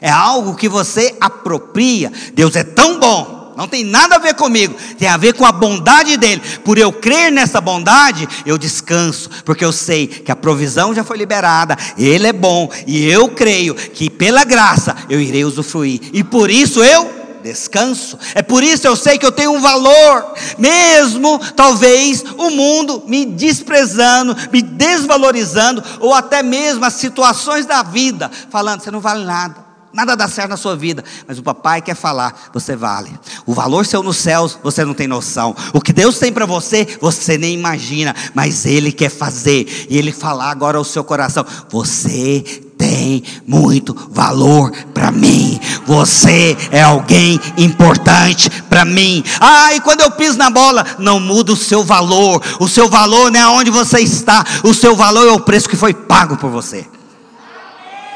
[0.00, 2.12] É algo que você apropria.
[2.34, 5.52] Deus é tão bom não tem nada a ver comigo, tem a ver com a
[5.52, 6.42] bondade dele.
[6.64, 11.16] Por eu crer nessa bondade, eu descanso, porque eu sei que a provisão já foi
[11.16, 16.50] liberada, ele é bom, e eu creio que pela graça eu irei usufruir, e por
[16.50, 18.18] isso eu descanso.
[18.34, 23.24] É por isso eu sei que eu tenho um valor, mesmo talvez o mundo me
[23.24, 29.69] desprezando, me desvalorizando, ou até mesmo as situações da vida, falando: você não vale nada.
[29.92, 33.10] Nada dá certo na sua vida, mas o papai quer falar, você vale.
[33.44, 35.54] O valor seu nos céus, você não tem noção.
[35.72, 39.86] O que Deus tem para você, você nem imagina, mas Ele quer fazer.
[39.90, 42.40] E Ele falar agora ao seu coração: você
[42.78, 45.58] tem muito valor para mim.
[45.84, 49.24] Você é alguém importante para mim.
[49.40, 52.40] Ah, e quando eu piso na bola, não muda o seu valor.
[52.60, 54.44] O seu valor não é onde você está.
[54.62, 56.86] O seu valor é o preço que foi pago por você.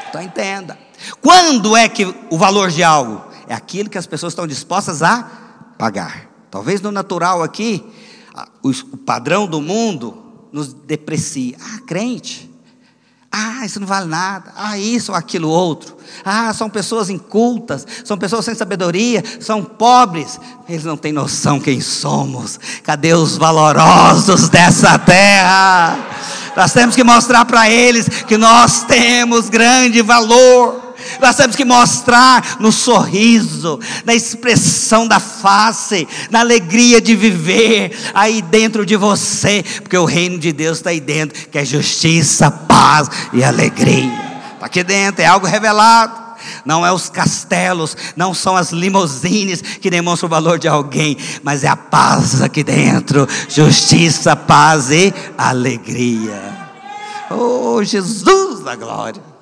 [0.09, 0.84] Então entenda.
[1.21, 3.23] Quando é que o valor de algo?
[3.47, 5.23] É aquilo que as pessoas estão dispostas a
[5.77, 6.29] pagar.
[6.49, 7.83] Talvez no natural aqui,
[8.63, 11.57] o padrão do mundo nos deprecia.
[11.59, 12.49] Ah, crente.
[13.37, 14.53] Ah, isso não vale nada.
[14.55, 15.97] Ah, isso ou aquilo outro.
[16.23, 20.39] Ah, são pessoas incultas, são pessoas sem sabedoria, são pobres.
[20.69, 22.57] Eles não têm noção quem somos.
[22.83, 25.97] Cadê os valorosos dessa terra?
[26.55, 30.84] Nós temos que mostrar para eles que nós temos grande valor.
[31.21, 38.41] Nós temos que mostrar no sorriso, na expressão da face, na alegria de viver aí
[38.41, 43.09] dentro de você, porque o reino de Deus está aí dentro, que é justiça, paz
[43.33, 44.11] e alegria.
[44.53, 46.25] Está aqui dentro, é algo revelado.
[46.63, 51.63] Não é os castelos, não são as limousines que demonstram o valor de alguém, mas
[51.63, 56.41] é a paz aqui dentro, justiça, paz e alegria.
[57.29, 59.34] Oh, Jesus da glória.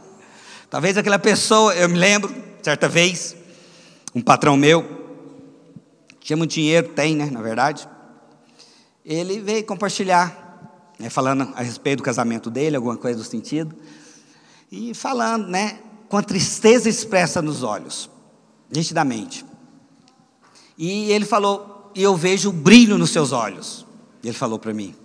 [0.74, 2.34] Talvez aquela pessoa, eu me lembro,
[2.64, 3.36] certa vez,
[4.16, 4.84] um patrão meu,
[6.20, 7.88] tinha muito dinheiro, tem, né, na verdade.
[9.06, 13.76] Ele veio compartilhar, né, falando a respeito do casamento dele, alguma coisa do sentido,
[14.72, 15.78] e falando, né,
[16.10, 18.10] com a tristeza expressa nos olhos,
[18.76, 19.46] nitidamente.
[20.76, 23.86] E ele falou, e eu vejo o brilho nos seus olhos.
[24.24, 24.96] Ele falou para mim,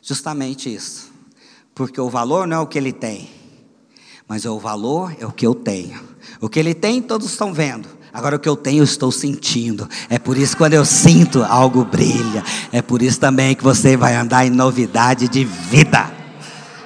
[0.00, 1.12] justamente isso,
[1.74, 3.41] porque o valor não é o que ele tem,
[4.32, 6.00] mas o valor é o que eu tenho.
[6.40, 7.86] O que ele tem, todos estão vendo.
[8.10, 9.86] Agora o que eu tenho, eu estou sentindo.
[10.08, 12.42] É por isso que quando eu sinto, algo brilha.
[12.72, 16.10] É por isso também que você vai andar em novidade de vida.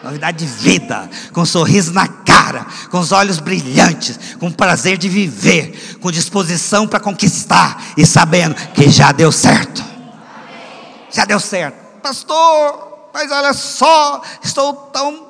[0.02, 5.09] Novidade de vida, com um sorriso na cara, com os olhos brilhantes, com prazer de
[5.09, 9.85] viver, com disposição para conquistar e sabendo que já deu certo.
[11.12, 11.76] Já deu certo.
[12.02, 15.25] Pastor, mas olha só, estou tão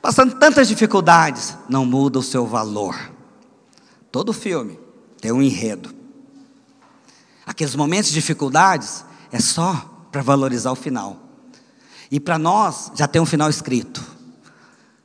[0.00, 2.96] passando tantas dificuldades, não muda o seu valor.
[4.10, 4.78] Todo filme
[5.20, 5.94] tem um enredo.
[7.46, 11.18] Aqueles momentos de dificuldades é só para valorizar o final.
[12.10, 14.04] E para nós já tem um final escrito.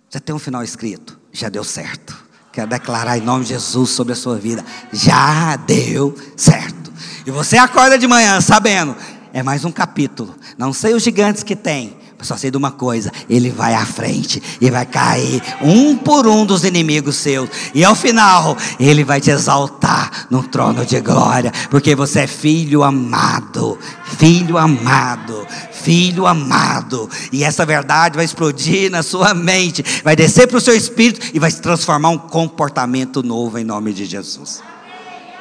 [0.10, 1.20] Já tem um final escrito.
[1.32, 2.26] Já deu certo.
[2.52, 4.66] Quero declarar em nome de Jesus sobre a sua vida.
[4.92, 6.92] Já deu certo.
[7.26, 8.96] E você acorda de manhã sabendo,
[9.34, 10.34] é mais um capítulo.
[10.58, 14.42] Não sei os gigantes que tem, só sei de uma coisa: ele vai à frente
[14.60, 19.30] e vai cair um por um dos inimigos seus, e ao final, ele vai te
[19.30, 23.78] exaltar no trono de glória, porque você é filho amado,
[24.18, 30.58] filho amado, filho amado, e essa verdade vai explodir na sua mente, vai descer para
[30.58, 34.62] o seu espírito e vai se transformar um comportamento novo em nome de Jesus.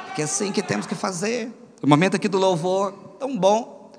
[0.07, 1.51] Porque é assim que temos que fazer.
[1.83, 3.91] O momento aqui do louvor, tão bom,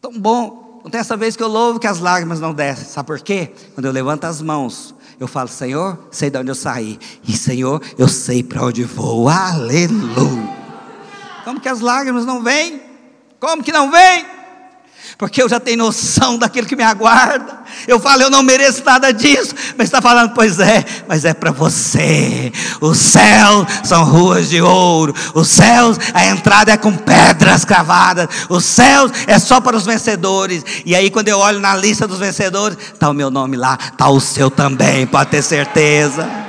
[0.00, 0.65] tão bom.
[0.86, 2.84] Não tem essa vez que eu louvo que as lágrimas não descem.
[2.84, 3.50] Sabe por quê?
[3.74, 6.96] Quando eu levanto as mãos, eu falo, Senhor, sei de onde eu saí.
[7.26, 9.28] E Senhor, eu sei para onde vou.
[9.28, 10.48] Aleluia.
[11.44, 12.80] Como que as lágrimas não vêm?
[13.40, 14.26] Como que não vêm?
[15.18, 17.60] Porque eu já tenho noção daquilo que me aguarda.
[17.88, 21.50] Eu falo, eu não mereço nada disso, mas está falando, pois é, mas é para
[21.50, 22.52] você.
[22.80, 28.64] Os céus são ruas de ouro, os céus, a entrada é com pedras cravadas, os
[28.64, 30.64] céus é só para os vencedores.
[30.84, 34.08] E aí, quando eu olho na lista dos vencedores, está o meu nome lá, está
[34.08, 36.45] o seu também, pode ter certeza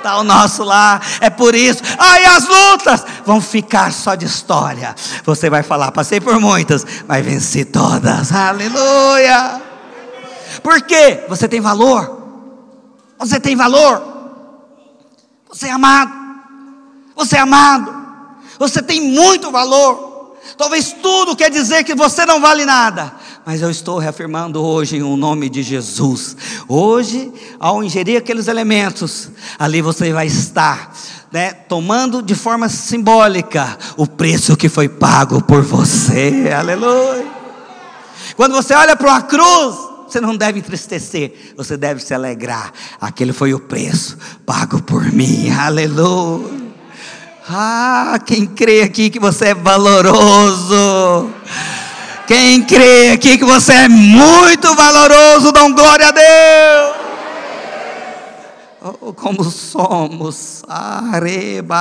[0.00, 1.00] está o nosso lá.
[1.20, 1.82] É por isso.
[1.98, 4.94] Aí as lutas vão ficar só de história.
[5.24, 8.32] Você vai falar, passei por muitas, mas venci todas.
[8.32, 9.62] Aleluia.
[10.62, 11.24] Por quê?
[11.28, 12.18] Você tem valor.
[13.18, 14.02] Você tem valor.
[15.48, 16.12] Você é amado.
[17.14, 18.00] Você é amado.
[18.58, 20.36] Você tem muito valor.
[20.56, 25.02] Talvez tudo quer dizer que você não vale nada mas eu estou reafirmando hoje em
[25.02, 26.36] um nome de Jesus.
[26.68, 30.94] Hoje, ao ingerir aqueles elementos, ali você vai estar
[31.32, 36.50] né, tomando de forma simbólica o preço que foi pago por você.
[36.56, 37.26] Aleluia.
[38.36, 39.76] Quando você olha para uma cruz,
[40.06, 42.72] você não deve entristecer, você deve se alegrar.
[43.00, 45.50] Aquele foi o preço pago por mim.
[45.50, 46.60] Aleluia.
[47.48, 51.30] Ah, quem crê aqui que você é valoroso.
[52.30, 56.96] Quem crê aqui que você é muito valoroso, dá glória a Deus.
[58.80, 60.62] Oh, como somos.
[60.68, 61.76] Arebalabaxe.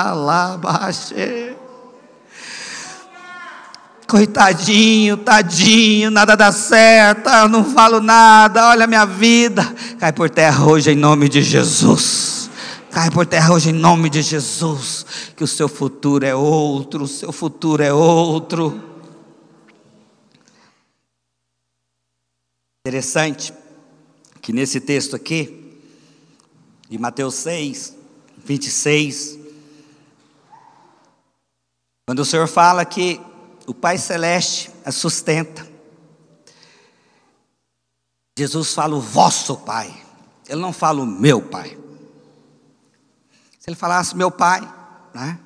[4.08, 9.72] Coitadinho, tadinho, nada dá certo, eu não falo nada, olha a minha vida.
[10.00, 12.50] Cai por terra hoje em nome de Jesus.
[12.90, 15.06] Cai por terra hoje em nome de Jesus.
[15.36, 18.89] Que o seu futuro é outro, o seu futuro é outro.
[22.90, 23.54] Interessante
[24.42, 25.80] que nesse texto aqui,
[26.90, 27.96] de Mateus 6,
[28.44, 29.38] 26,
[32.08, 33.22] quando o Senhor fala que
[33.68, 35.70] o Pai Celeste a sustenta.
[38.36, 39.96] Jesus fala o vosso Pai,
[40.48, 41.78] ele não fala o meu Pai.
[43.60, 44.62] Se ele falasse meu Pai,
[45.14, 45.40] né?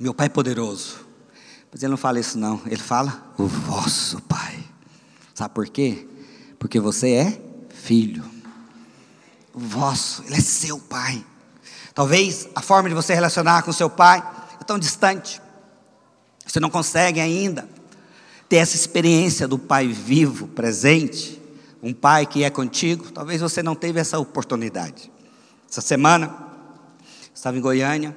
[0.00, 1.06] Meu Pai poderoso.
[1.70, 2.60] Mas ele não fala isso, não.
[2.66, 4.61] Ele fala o vosso Pai.
[5.34, 6.06] Sabe por quê?
[6.58, 8.24] Porque você é filho.
[9.54, 11.24] O vosso, ele é seu Pai.
[11.94, 14.22] Talvez a forma de você relacionar com seu Pai
[14.60, 15.40] é tão distante.
[16.46, 17.68] Você não consegue ainda
[18.48, 21.40] ter essa experiência do Pai vivo, presente,
[21.82, 23.10] um Pai que é contigo.
[23.10, 25.10] Talvez você não teve essa oportunidade.
[25.70, 26.34] Essa semana,
[27.34, 28.14] estava em Goiânia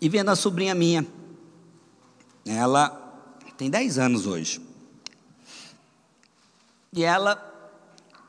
[0.00, 1.06] e vendo a sobrinha minha.
[2.44, 2.90] Ela
[3.56, 4.67] tem 10 anos hoje.
[6.92, 7.42] E ela,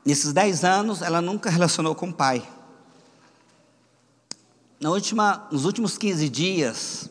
[0.04, 2.46] nesses 10 anos, ela nunca relacionou com o pai.
[4.80, 7.10] Na última, nos últimos 15 dias,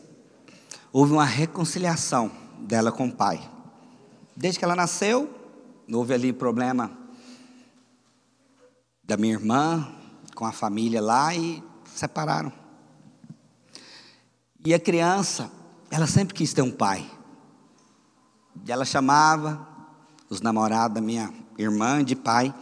[0.92, 3.48] houve uma reconciliação dela com o pai.
[4.36, 5.32] Desde que ela nasceu,
[5.92, 6.90] houve ali problema
[9.02, 9.92] da minha irmã
[10.34, 12.52] com a família lá e separaram.
[14.64, 15.50] E a criança,
[15.90, 17.10] ela sempre quis ter um pai.
[18.64, 19.66] E ela chamava
[20.28, 22.54] os namorados da minha irmã de pai.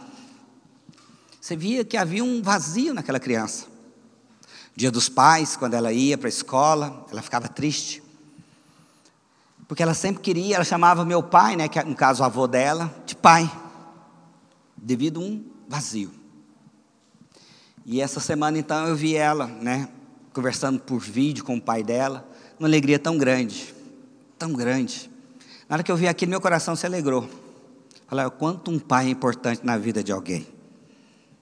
[1.39, 3.65] Você via que havia um vazio naquela criança.
[4.75, 8.03] Dia dos pais, quando ela ia para a escola, ela ficava triste.
[9.67, 12.47] Porque ela sempre queria, ela chamava meu pai, né, que é, no caso o avô
[12.47, 13.51] dela, de pai,
[14.75, 16.11] devido a um vazio.
[17.85, 19.89] E essa semana então eu vi ela, né,
[20.33, 22.27] conversando por vídeo com o pai dela,
[22.59, 23.73] uma alegria tão grande,
[24.37, 25.09] tão grande.
[25.67, 27.29] Na hora que eu vi aquilo, meu coração se alegrou.
[28.09, 30.47] Falei, o quanto um pai é importante na vida de alguém.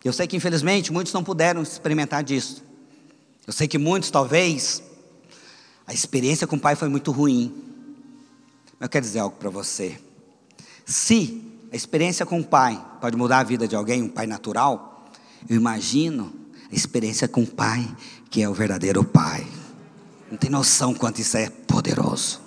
[0.03, 2.63] Eu sei que infelizmente muitos não puderam experimentar disso.
[3.45, 4.83] Eu sei que muitos talvez
[5.85, 7.53] a experiência com o pai foi muito ruim.
[8.79, 9.97] Eu quero dizer algo para você.
[10.85, 15.09] Se a experiência com o pai pode mudar a vida de alguém, um pai natural,
[15.49, 16.33] eu imagino
[16.71, 17.85] a experiência com o pai,
[18.29, 19.47] que é o verdadeiro pai.
[20.29, 22.46] Não tem noção quanto isso é poderoso.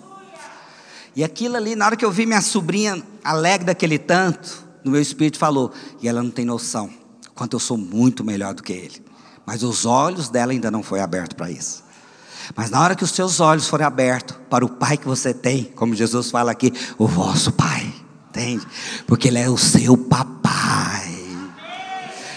[1.15, 5.01] E aquilo ali, na hora que eu vi minha sobrinha alegre daquele tanto, no meu
[5.01, 6.91] espírito falou, e ela não tem noção
[7.35, 9.03] quanto eu sou muito melhor do que ele.
[9.47, 11.83] Mas os olhos dela ainda não foi aberto para isso.
[12.55, 15.65] Mas na hora que os seus olhos forem abertos para o Pai que você tem,
[15.65, 17.93] como Jesus fala aqui, o vosso Pai,
[18.29, 18.67] entende?
[19.07, 21.17] Porque Ele é o seu papai.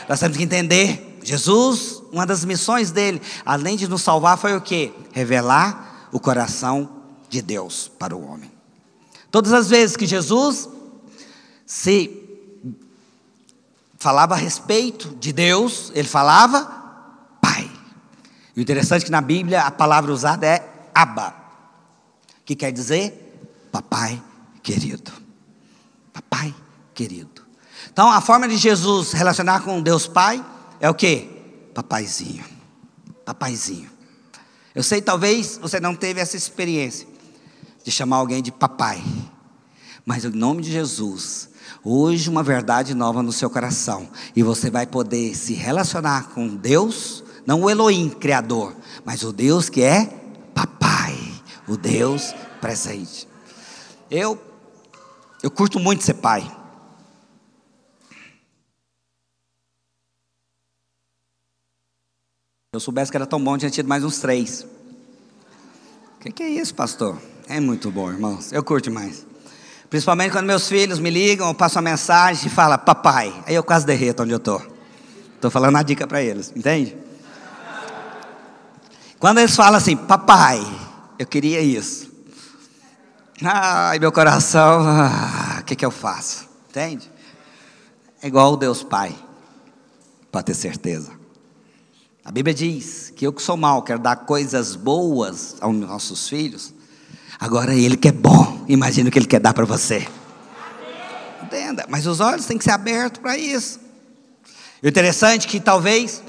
[0.07, 4.61] Nós temos que entender, Jesus, uma das missões dele, além de nos salvar, foi o
[4.61, 4.93] que?
[5.11, 6.89] Revelar o coração
[7.29, 8.51] de Deus para o homem.
[9.33, 10.69] Todas as vezes que Jesus
[11.65, 12.21] se
[13.97, 16.83] falava a respeito de Deus, ele falava
[18.55, 21.33] e o interessante é que na Bíblia a palavra usada é Abba,
[22.45, 24.21] que quer dizer papai
[24.61, 25.11] querido.
[26.13, 26.53] Papai
[26.93, 27.41] querido.
[27.91, 30.45] Então a forma de Jesus relacionar com Deus Pai
[30.79, 31.21] é o que?
[31.73, 32.45] Papaizinho.
[33.25, 33.89] Papaizinho.
[34.75, 37.07] Eu sei, talvez você não teve essa experiência
[37.83, 39.03] de chamar alguém de papai,
[40.05, 41.49] mas em nome de Jesus,
[41.83, 47.23] hoje uma verdade nova no seu coração, e você vai poder se relacionar com Deus
[47.45, 50.05] não o Elohim, Criador, mas o Deus que é
[50.53, 51.17] Papai,
[51.67, 53.27] o Deus presente.
[54.09, 54.41] Eu,
[55.41, 56.41] eu curto muito ser pai.
[62.71, 64.65] Se eu soubesse que era tão bom, tinha tido mais uns três.
[66.15, 67.21] O que, que é isso, pastor?
[67.47, 68.51] É muito bom, irmãos.
[68.51, 69.25] Eu curto mais.
[69.89, 73.33] Principalmente quando meus filhos me ligam, eu passo uma mensagem e falam, papai.
[73.45, 74.61] Aí eu quase derreto onde eu estou.
[75.35, 76.97] Estou falando a dica para eles, entende?
[79.19, 80.65] Quando eles falam assim, papai,
[81.19, 82.11] eu queria isso.
[83.43, 86.47] Ai, meu coração, o ah, que, que eu faço?
[86.69, 87.11] Entende?
[88.21, 89.13] É igual o Deus Pai,
[90.31, 91.11] para ter certeza.
[92.23, 96.73] A Bíblia diz que eu que sou mal quero dar coisas boas aos nossos filhos.
[97.39, 100.07] Agora ele que é bom, imagina o que ele quer dar para você.
[101.43, 103.79] Entenda, mas os olhos têm que ser abertos para isso.
[104.81, 106.21] O interessante é que talvez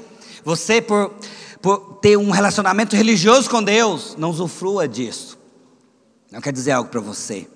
[0.43, 1.13] você, por,
[1.61, 5.37] por ter um relacionamento religioso com Deus, não usufrua disso.
[6.31, 7.47] Não quer dizer algo para você.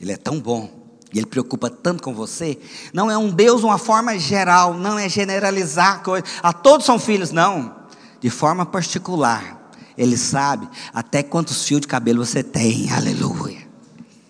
[0.00, 0.84] Ele é tão bom
[1.14, 2.58] e Ele preocupa tanto com você,
[2.92, 6.02] não é um Deus uma forma geral, não é generalizar
[6.42, 7.72] a todos são filhos, não,
[8.20, 9.63] de forma particular,
[9.96, 13.66] Ele sabe até quantos fios de cabelo você tem, aleluia.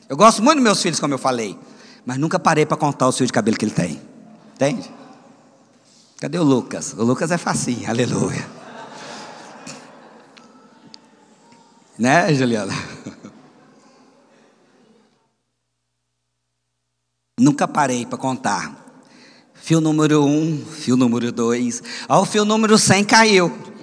[0.09, 1.59] Eu gosto muito dos meus filhos, como eu falei,
[2.05, 4.01] mas nunca parei para contar os fios de cabelo que ele tem,
[4.55, 4.93] entende?
[6.21, 6.95] Cadê o Lucas?
[6.97, 8.47] O Lucas é facinho, aleluia.
[11.99, 12.73] Né, Juliana?
[17.39, 18.85] Nunca parei para contar.
[19.55, 21.83] Fio número um, fio número dois.
[22.09, 23.74] Ó, o fio número 100 caiu.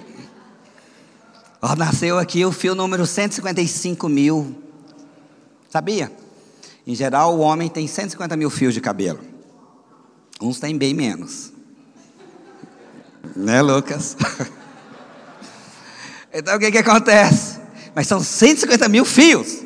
[1.64, 4.60] Ó, nasceu aqui o fio número 155 mil.
[5.70, 6.10] Sabia?
[6.84, 9.20] Em geral, o homem tem 150 mil fios de cabelo.
[10.40, 11.52] Uns têm bem menos.
[13.36, 14.16] Né, Lucas?
[16.34, 17.60] então, o que, que acontece?
[17.94, 19.62] Mas são 150 mil fios.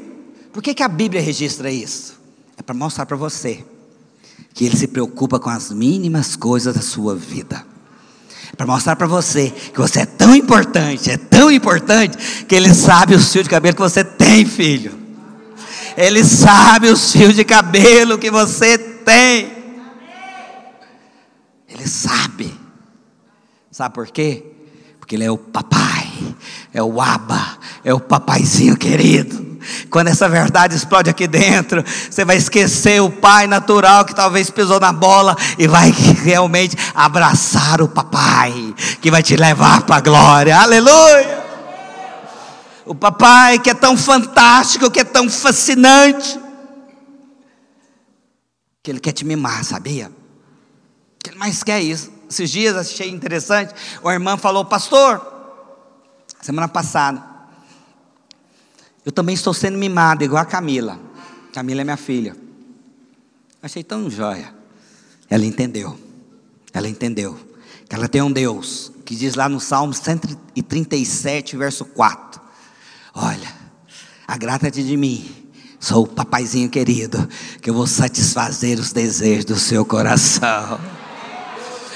[0.52, 2.20] Por que, que a Bíblia registra isso?
[2.58, 3.64] É para mostrar para você
[4.52, 7.64] que Ele se preocupa com as mínimas coisas da sua vida.
[8.56, 13.14] Para mostrar para você que você é tão importante, é tão importante, que Ele sabe
[13.14, 14.98] os fios de cabelo que você tem, filho.
[15.96, 19.52] Ele sabe os fios de cabelo que você tem.
[21.68, 22.54] Ele sabe.
[23.70, 24.44] Sabe por quê?
[24.98, 26.10] Porque Ele é o papai,
[26.72, 29.55] é o aba, é o papaizinho querido.
[29.90, 34.80] Quando essa verdade explode aqui dentro, você vai esquecer o pai natural que talvez pisou
[34.80, 35.90] na bola e vai
[36.22, 40.58] realmente abraçar o papai, que vai te levar para a glória.
[40.58, 41.44] Aleluia!
[42.84, 46.38] O papai que é tão fantástico, que é tão fascinante,
[48.82, 50.12] que ele quer te mimar, sabia?
[51.20, 52.12] Que ele mais quer isso.
[52.30, 55.20] Esses dias achei interessante, uma irmã falou, pastor,
[56.40, 57.22] semana passada,
[59.06, 60.98] eu também estou sendo mimada, igual a Camila.
[61.54, 62.36] Camila é minha filha.
[63.62, 64.52] Achei tão joia.
[65.30, 65.96] Ela entendeu.
[66.72, 67.38] Ela entendeu.
[67.88, 72.40] Que ela tem um Deus que diz lá no Salmo 137, verso 4.
[73.14, 73.48] Olha,
[74.26, 75.24] agrada-te de mim.
[75.78, 77.28] Sou o papaizinho querido,
[77.62, 80.80] que eu vou satisfazer os desejos do seu coração.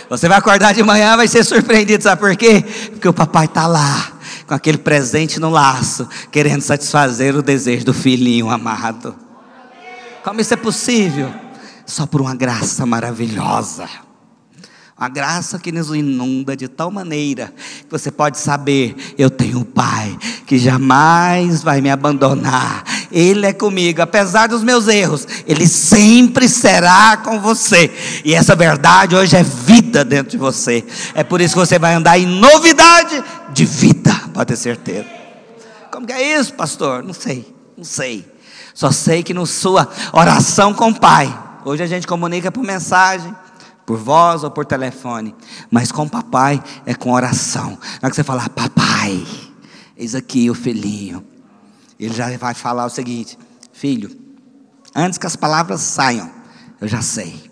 [0.08, 2.64] Você vai acordar de manhã, vai ser surpreendido, sabe por quê?
[2.90, 4.09] Porque o papai está lá
[4.50, 9.14] com aquele presente no laço, querendo satisfazer o desejo do filhinho amado.
[10.24, 11.32] Como isso é possível?
[11.86, 13.88] Só por uma graça maravilhosa.
[14.98, 19.62] Uma graça que nos inunda de tal maneira que você pode saber: eu tenho um
[19.62, 22.82] Pai que jamais vai me abandonar.
[23.12, 27.88] Ele é comigo, apesar dos meus erros, Ele sempre será com você.
[28.24, 30.84] E essa verdade hoje é vida dentro de você.
[31.14, 33.22] É por isso que você vai andar em novidade
[33.52, 35.06] de vida, pode ter certeza.
[35.90, 37.02] Como que é isso, pastor?
[37.02, 38.30] Não sei, não sei.
[38.74, 43.34] Só sei que na sua oração com o Pai, hoje a gente comunica por mensagem
[43.90, 45.34] por voz ou por telefone,
[45.68, 47.70] mas com papai é com oração.
[47.70, 49.26] Na hora que você falar, papai,
[49.96, 51.24] eis aqui o filhinho,
[51.98, 53.38] ele já vai falar o seguinte:
[53.72, 54.16] filho,
[54.94, 56.30] antes que as palavras saiam,
[56.80, 57.50] eu já sei.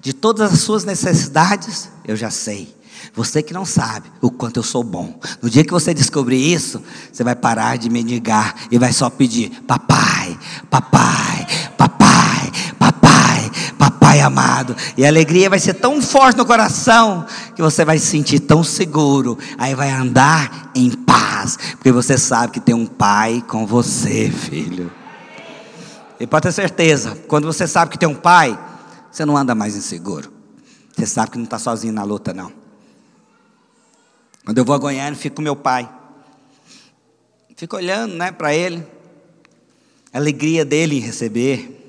[0.00, 2.74] De todas as suas necessidades, eu já sei.
[3.14, 5.18] Você que não sabe o quanto eu sou bom.
[5.42, 6.82] No dia que você descobrir isso,
[7.12, 10.38] você vai parar de mendigar e vai só pedir: Papai,
[10.70, 11.46] papai,
[11.76, 14.76] papai, papai, papai amado.
[14.96, 18.62] E a alegria vai ser tão forte no coração que você vai se sentir tão
[18.62, 19.38] seguro.
[19.58, 24.90] Aí vai andar em paz, porque você sabe que tem um pai com você, filho.
[26.18, 28.58] E pode ter certeza, quando você sabe que tem um pai,
[29.10, 30.32] você não anda mais inseguro.
[30.96, 32.65] Você sabe que não está sozinho na luta, não.
[34.46, 35.92] Quando eu vou a Goiânia, fico com meu pai.
[37.56, 38.86] Fico olhando né, para ele.
[40.12, 41.82] A alegria dele em receber.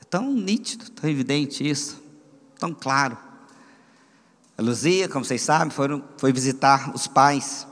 [0.00, 2.00] É tão nítido, tão evidente isso.
[2.60, 3.18] Tão claro.
[4.56, 7.66] A Luzia, como vocês sabem, foram, foi visitar os pais.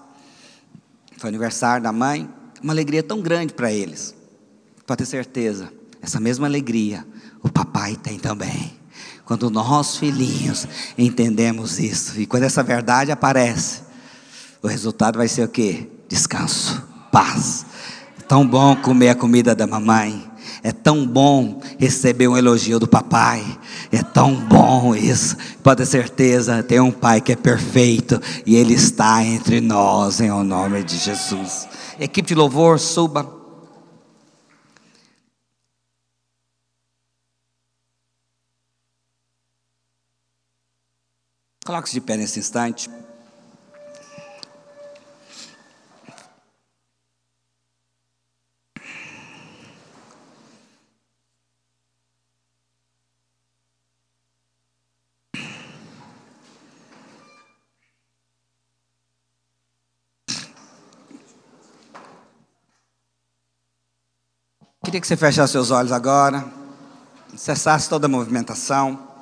[1.17, 2.29] Foi aniversário da mãe.
[2.61, 4.17] Uma alegria tão grande para eles.
[4.85, 5.73] Pode ter certeza.
[6.03, 7.07] Essa mesma alegria
[7.41, 8.77] o papai tem também.
[9.25, 10.68] Quando nós, filhinhos,
[10.99, 12.20] entendemos isso.
[12.20, 13.81] E quando essa verdade aparece,
[14.62, 15.89] o resultado vai ser o quê?
[16.09, 17.64] Descanso, paz.
[18.18, 20.31] É tão bom comer a comida da mamãe.
[20.62, 23.45] É tão bom receber um elogio do papai.
[23.93, 25.37] É tão bom isso.
[25.62, 30.31] Pode ter certeza, tem um Pai que é perfeito e Ele está entre nós, em
[30.31, 31.68] o nome de Jesus.
[32.01, 33.44] Equipe de louvor, suba.
[41.65, 42.91] Coloque-se de pé nesse instante.
[64.85, 66.45] Queria que você fechasse seus olhos agora,
[67.35, 69.15] cessasse toda a movimentação.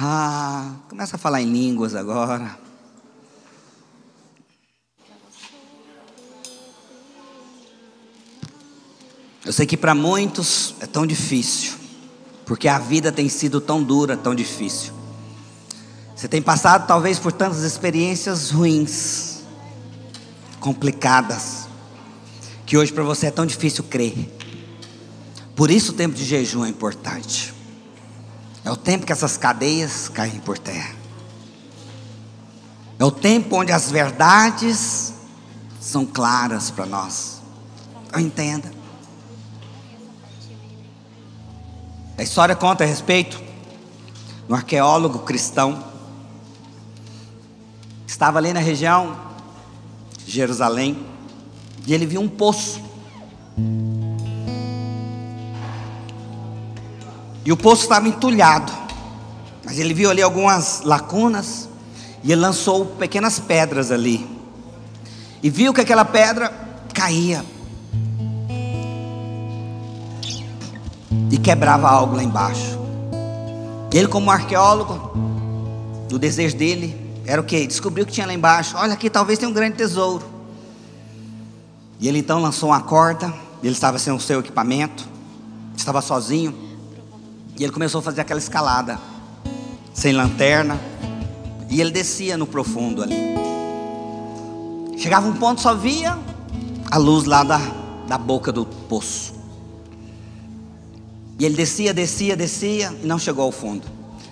[0.00, 0.76] Ah,
[1.08, 2.58] começa a falar em línguas agora.
[9.42, 11.72] Eu sei que para muitos é tão difícil,
[12.44, 14.92] porque a vida tem sido tão dura, tão difícil.
[16.14, 19.44] Você tem passado talvez por tantas experiências ruins,
[20.60, 21.68] complicadas,
[22.66, 24.30] que hoje para você é tão difícil crer.
[25.56, 27.54] Por isso o tempo de jejum é importante.
[28.62, 30.97] É o tempo que essas cadeias caem por terra.
[32.98, 35.14] É o tempo onde as verdades
[35.80, 37.40] são claras para nós.
[38.06, 38.72] Então, entenda.
[42.16, 45.84] A história conta a respeito de um arqueólogo cristão
[48.04, 49.16] que estava ali na região
[50.24, 50.98] de Jerusalém
[51.86, 52.88] e ele viu um poço
[57.48, 58.70] E o poço estava entulhado.
[59.64, 61.67] Mas ele viu ali algumas lacunas
[62.22, 64.26] e ele lançou pequenas pedras ali.
[65.42, 66.52] E viu que aquela pedra
[66.92, 67.44] caía.
[71.30, 72.78] E quebrava algo lá embaixo.
[73.92, 75.12] Ele, como arqueólogo,
[76.12, 77.66] o desejo dele era o que?
[77.66, 78.76] Descobriu que tinha lá embaixo.
[78.76, 80.24] Olha aqui, talvez tenha um grande tesouro.
[82.00, 83.32] E ele então lançou uma corda.
[83.62, 85.06] Ele estava sem o seu equipamento.
[85.76, 86.54] Estava sozinho.
[87.58, 88.98] E ele começou a fazer aquela escalada,
[89.92, 90.78] sem lanterna,
[91.68, 93.14] e ele descia no profundo ali.
[94.96, 96.18] Chegava um ponto, só via
[96.90, 97.60] a luz lá da,
[98.06, 99.34] da boca do poço.
[101.38, 103.86] E ele descia, descia, descia, e não chegou ao fundo.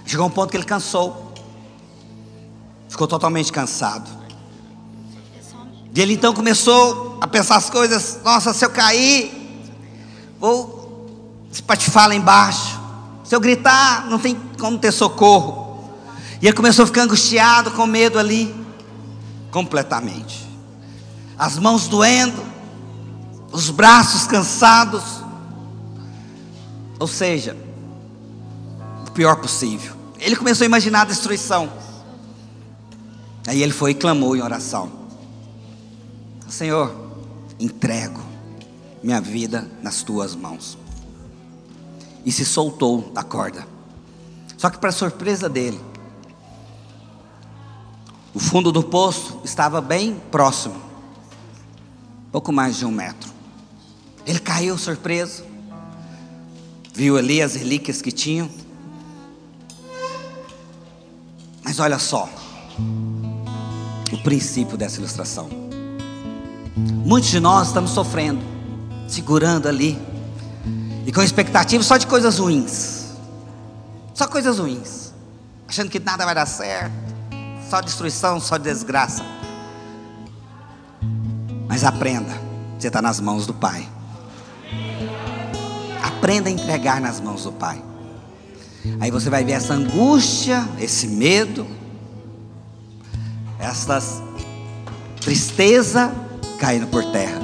[0.05, 1.33] Chegou um ponto que ele cansou,
[2.89, 4.11] ficou totalmente cansado.
[5.95, 9.33] E ele então começou a pensar as coisas: nossa, se eu cair,
[10.39, 11.09] vou
[11.51, 12.79] espatifar lá embaixo.
[13.25, 15.66] Se eu gritar, não tem como ter socorro.
[16.41, 18.55] E ele começou a ficar angustiado, com medo ali,
[19.51, 20.47] completamente.
[21.39, 22.43] As mãos doendo,
[23.53, 25.03] os braços cansados.
[26.99, 27.57] Ou seja,
[29.07, 29.95] o pior possível.
[30.19, 31.71] Ele começou a imaginar a destruição.
[33.47, 34.91] Aí ele foi e clamou em oração:
[36.49, 36.95] Senhor,
[37.59, 38.21] entrego
[39.03, 40.77] minha vida nas tuas mãos
[42.25, 43.67] e se soltou da corda.
[44.59, 45.81] Só que, para surpresa dele,
[48.37, 50.77] o fundo do poço estava bem próximo,
[52.31, 53.33] pouco mais de um metro.
[54.27, 55.43] Ele caiu surpreso,
[56.93, 58.51] viu ali as relíquias que tinham.
[61.65, 62.29] Mas olha só,
[64.13, 65.49] o princípio dessa ilustração.
[67.07, 68.45] Muitos de nós estamos sofrendo,
[69.09, 69.99] segurando ali
[71.07, 73.07] e com expectativa só de coisas ruins.
[74.13, 75.15] Só coisas ruins.
[75.67, 77.06] Achando que nada vai dar certo.
[77.69, 79.25] Só destruição, só desgraça.
[81.69, 82.33] Mas aprenda.
[82.79, 83.89] Você está nas mãos do Pai.
[86.03, 87.83] Aprenda a entregar nas mãos do Pai.
[89.01, 91.67] Aí você vai ver essa angústia, esse medo,
[93.59, 94.23] essas
[95.21, 96.15] tristeza
[96.61, 97.41] caindo por terra.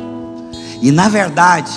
[0.81, 1.73] E na verdade,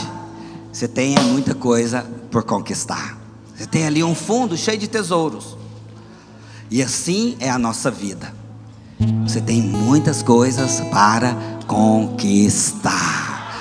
[0.71, 3.17] você tem muita coisa por conquistar.
[3.55, 5.57] Você tem ali um fundo cheio de tesouros.
[6.69, 8.34] E assim é a nossa vida.
[9.25, 11.35] Você tem muitas coisas para
[11.67, 13.55] conquistar.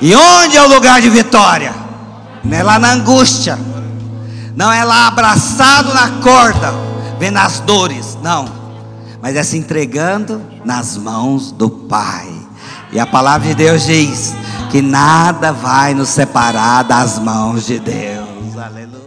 [0.00, 1.74] E onde é o lugar de vitória?
[2.42, 3.58] Não é lá na angústia.
[4.54, 6.72] Não é lá abraçado na corda,
[7.18, 8.18] vendo as dores.
[8.22, 8.46] Não.
[9.20, 12.28] Mas é se entregando nas mãos do Pai.
[12.92, 14.34] E a palavra de Deus diz:
[14.70, 18.58] que nada vai nos separar das mãos de Deus.
[18.58, 19.03] Aleluia.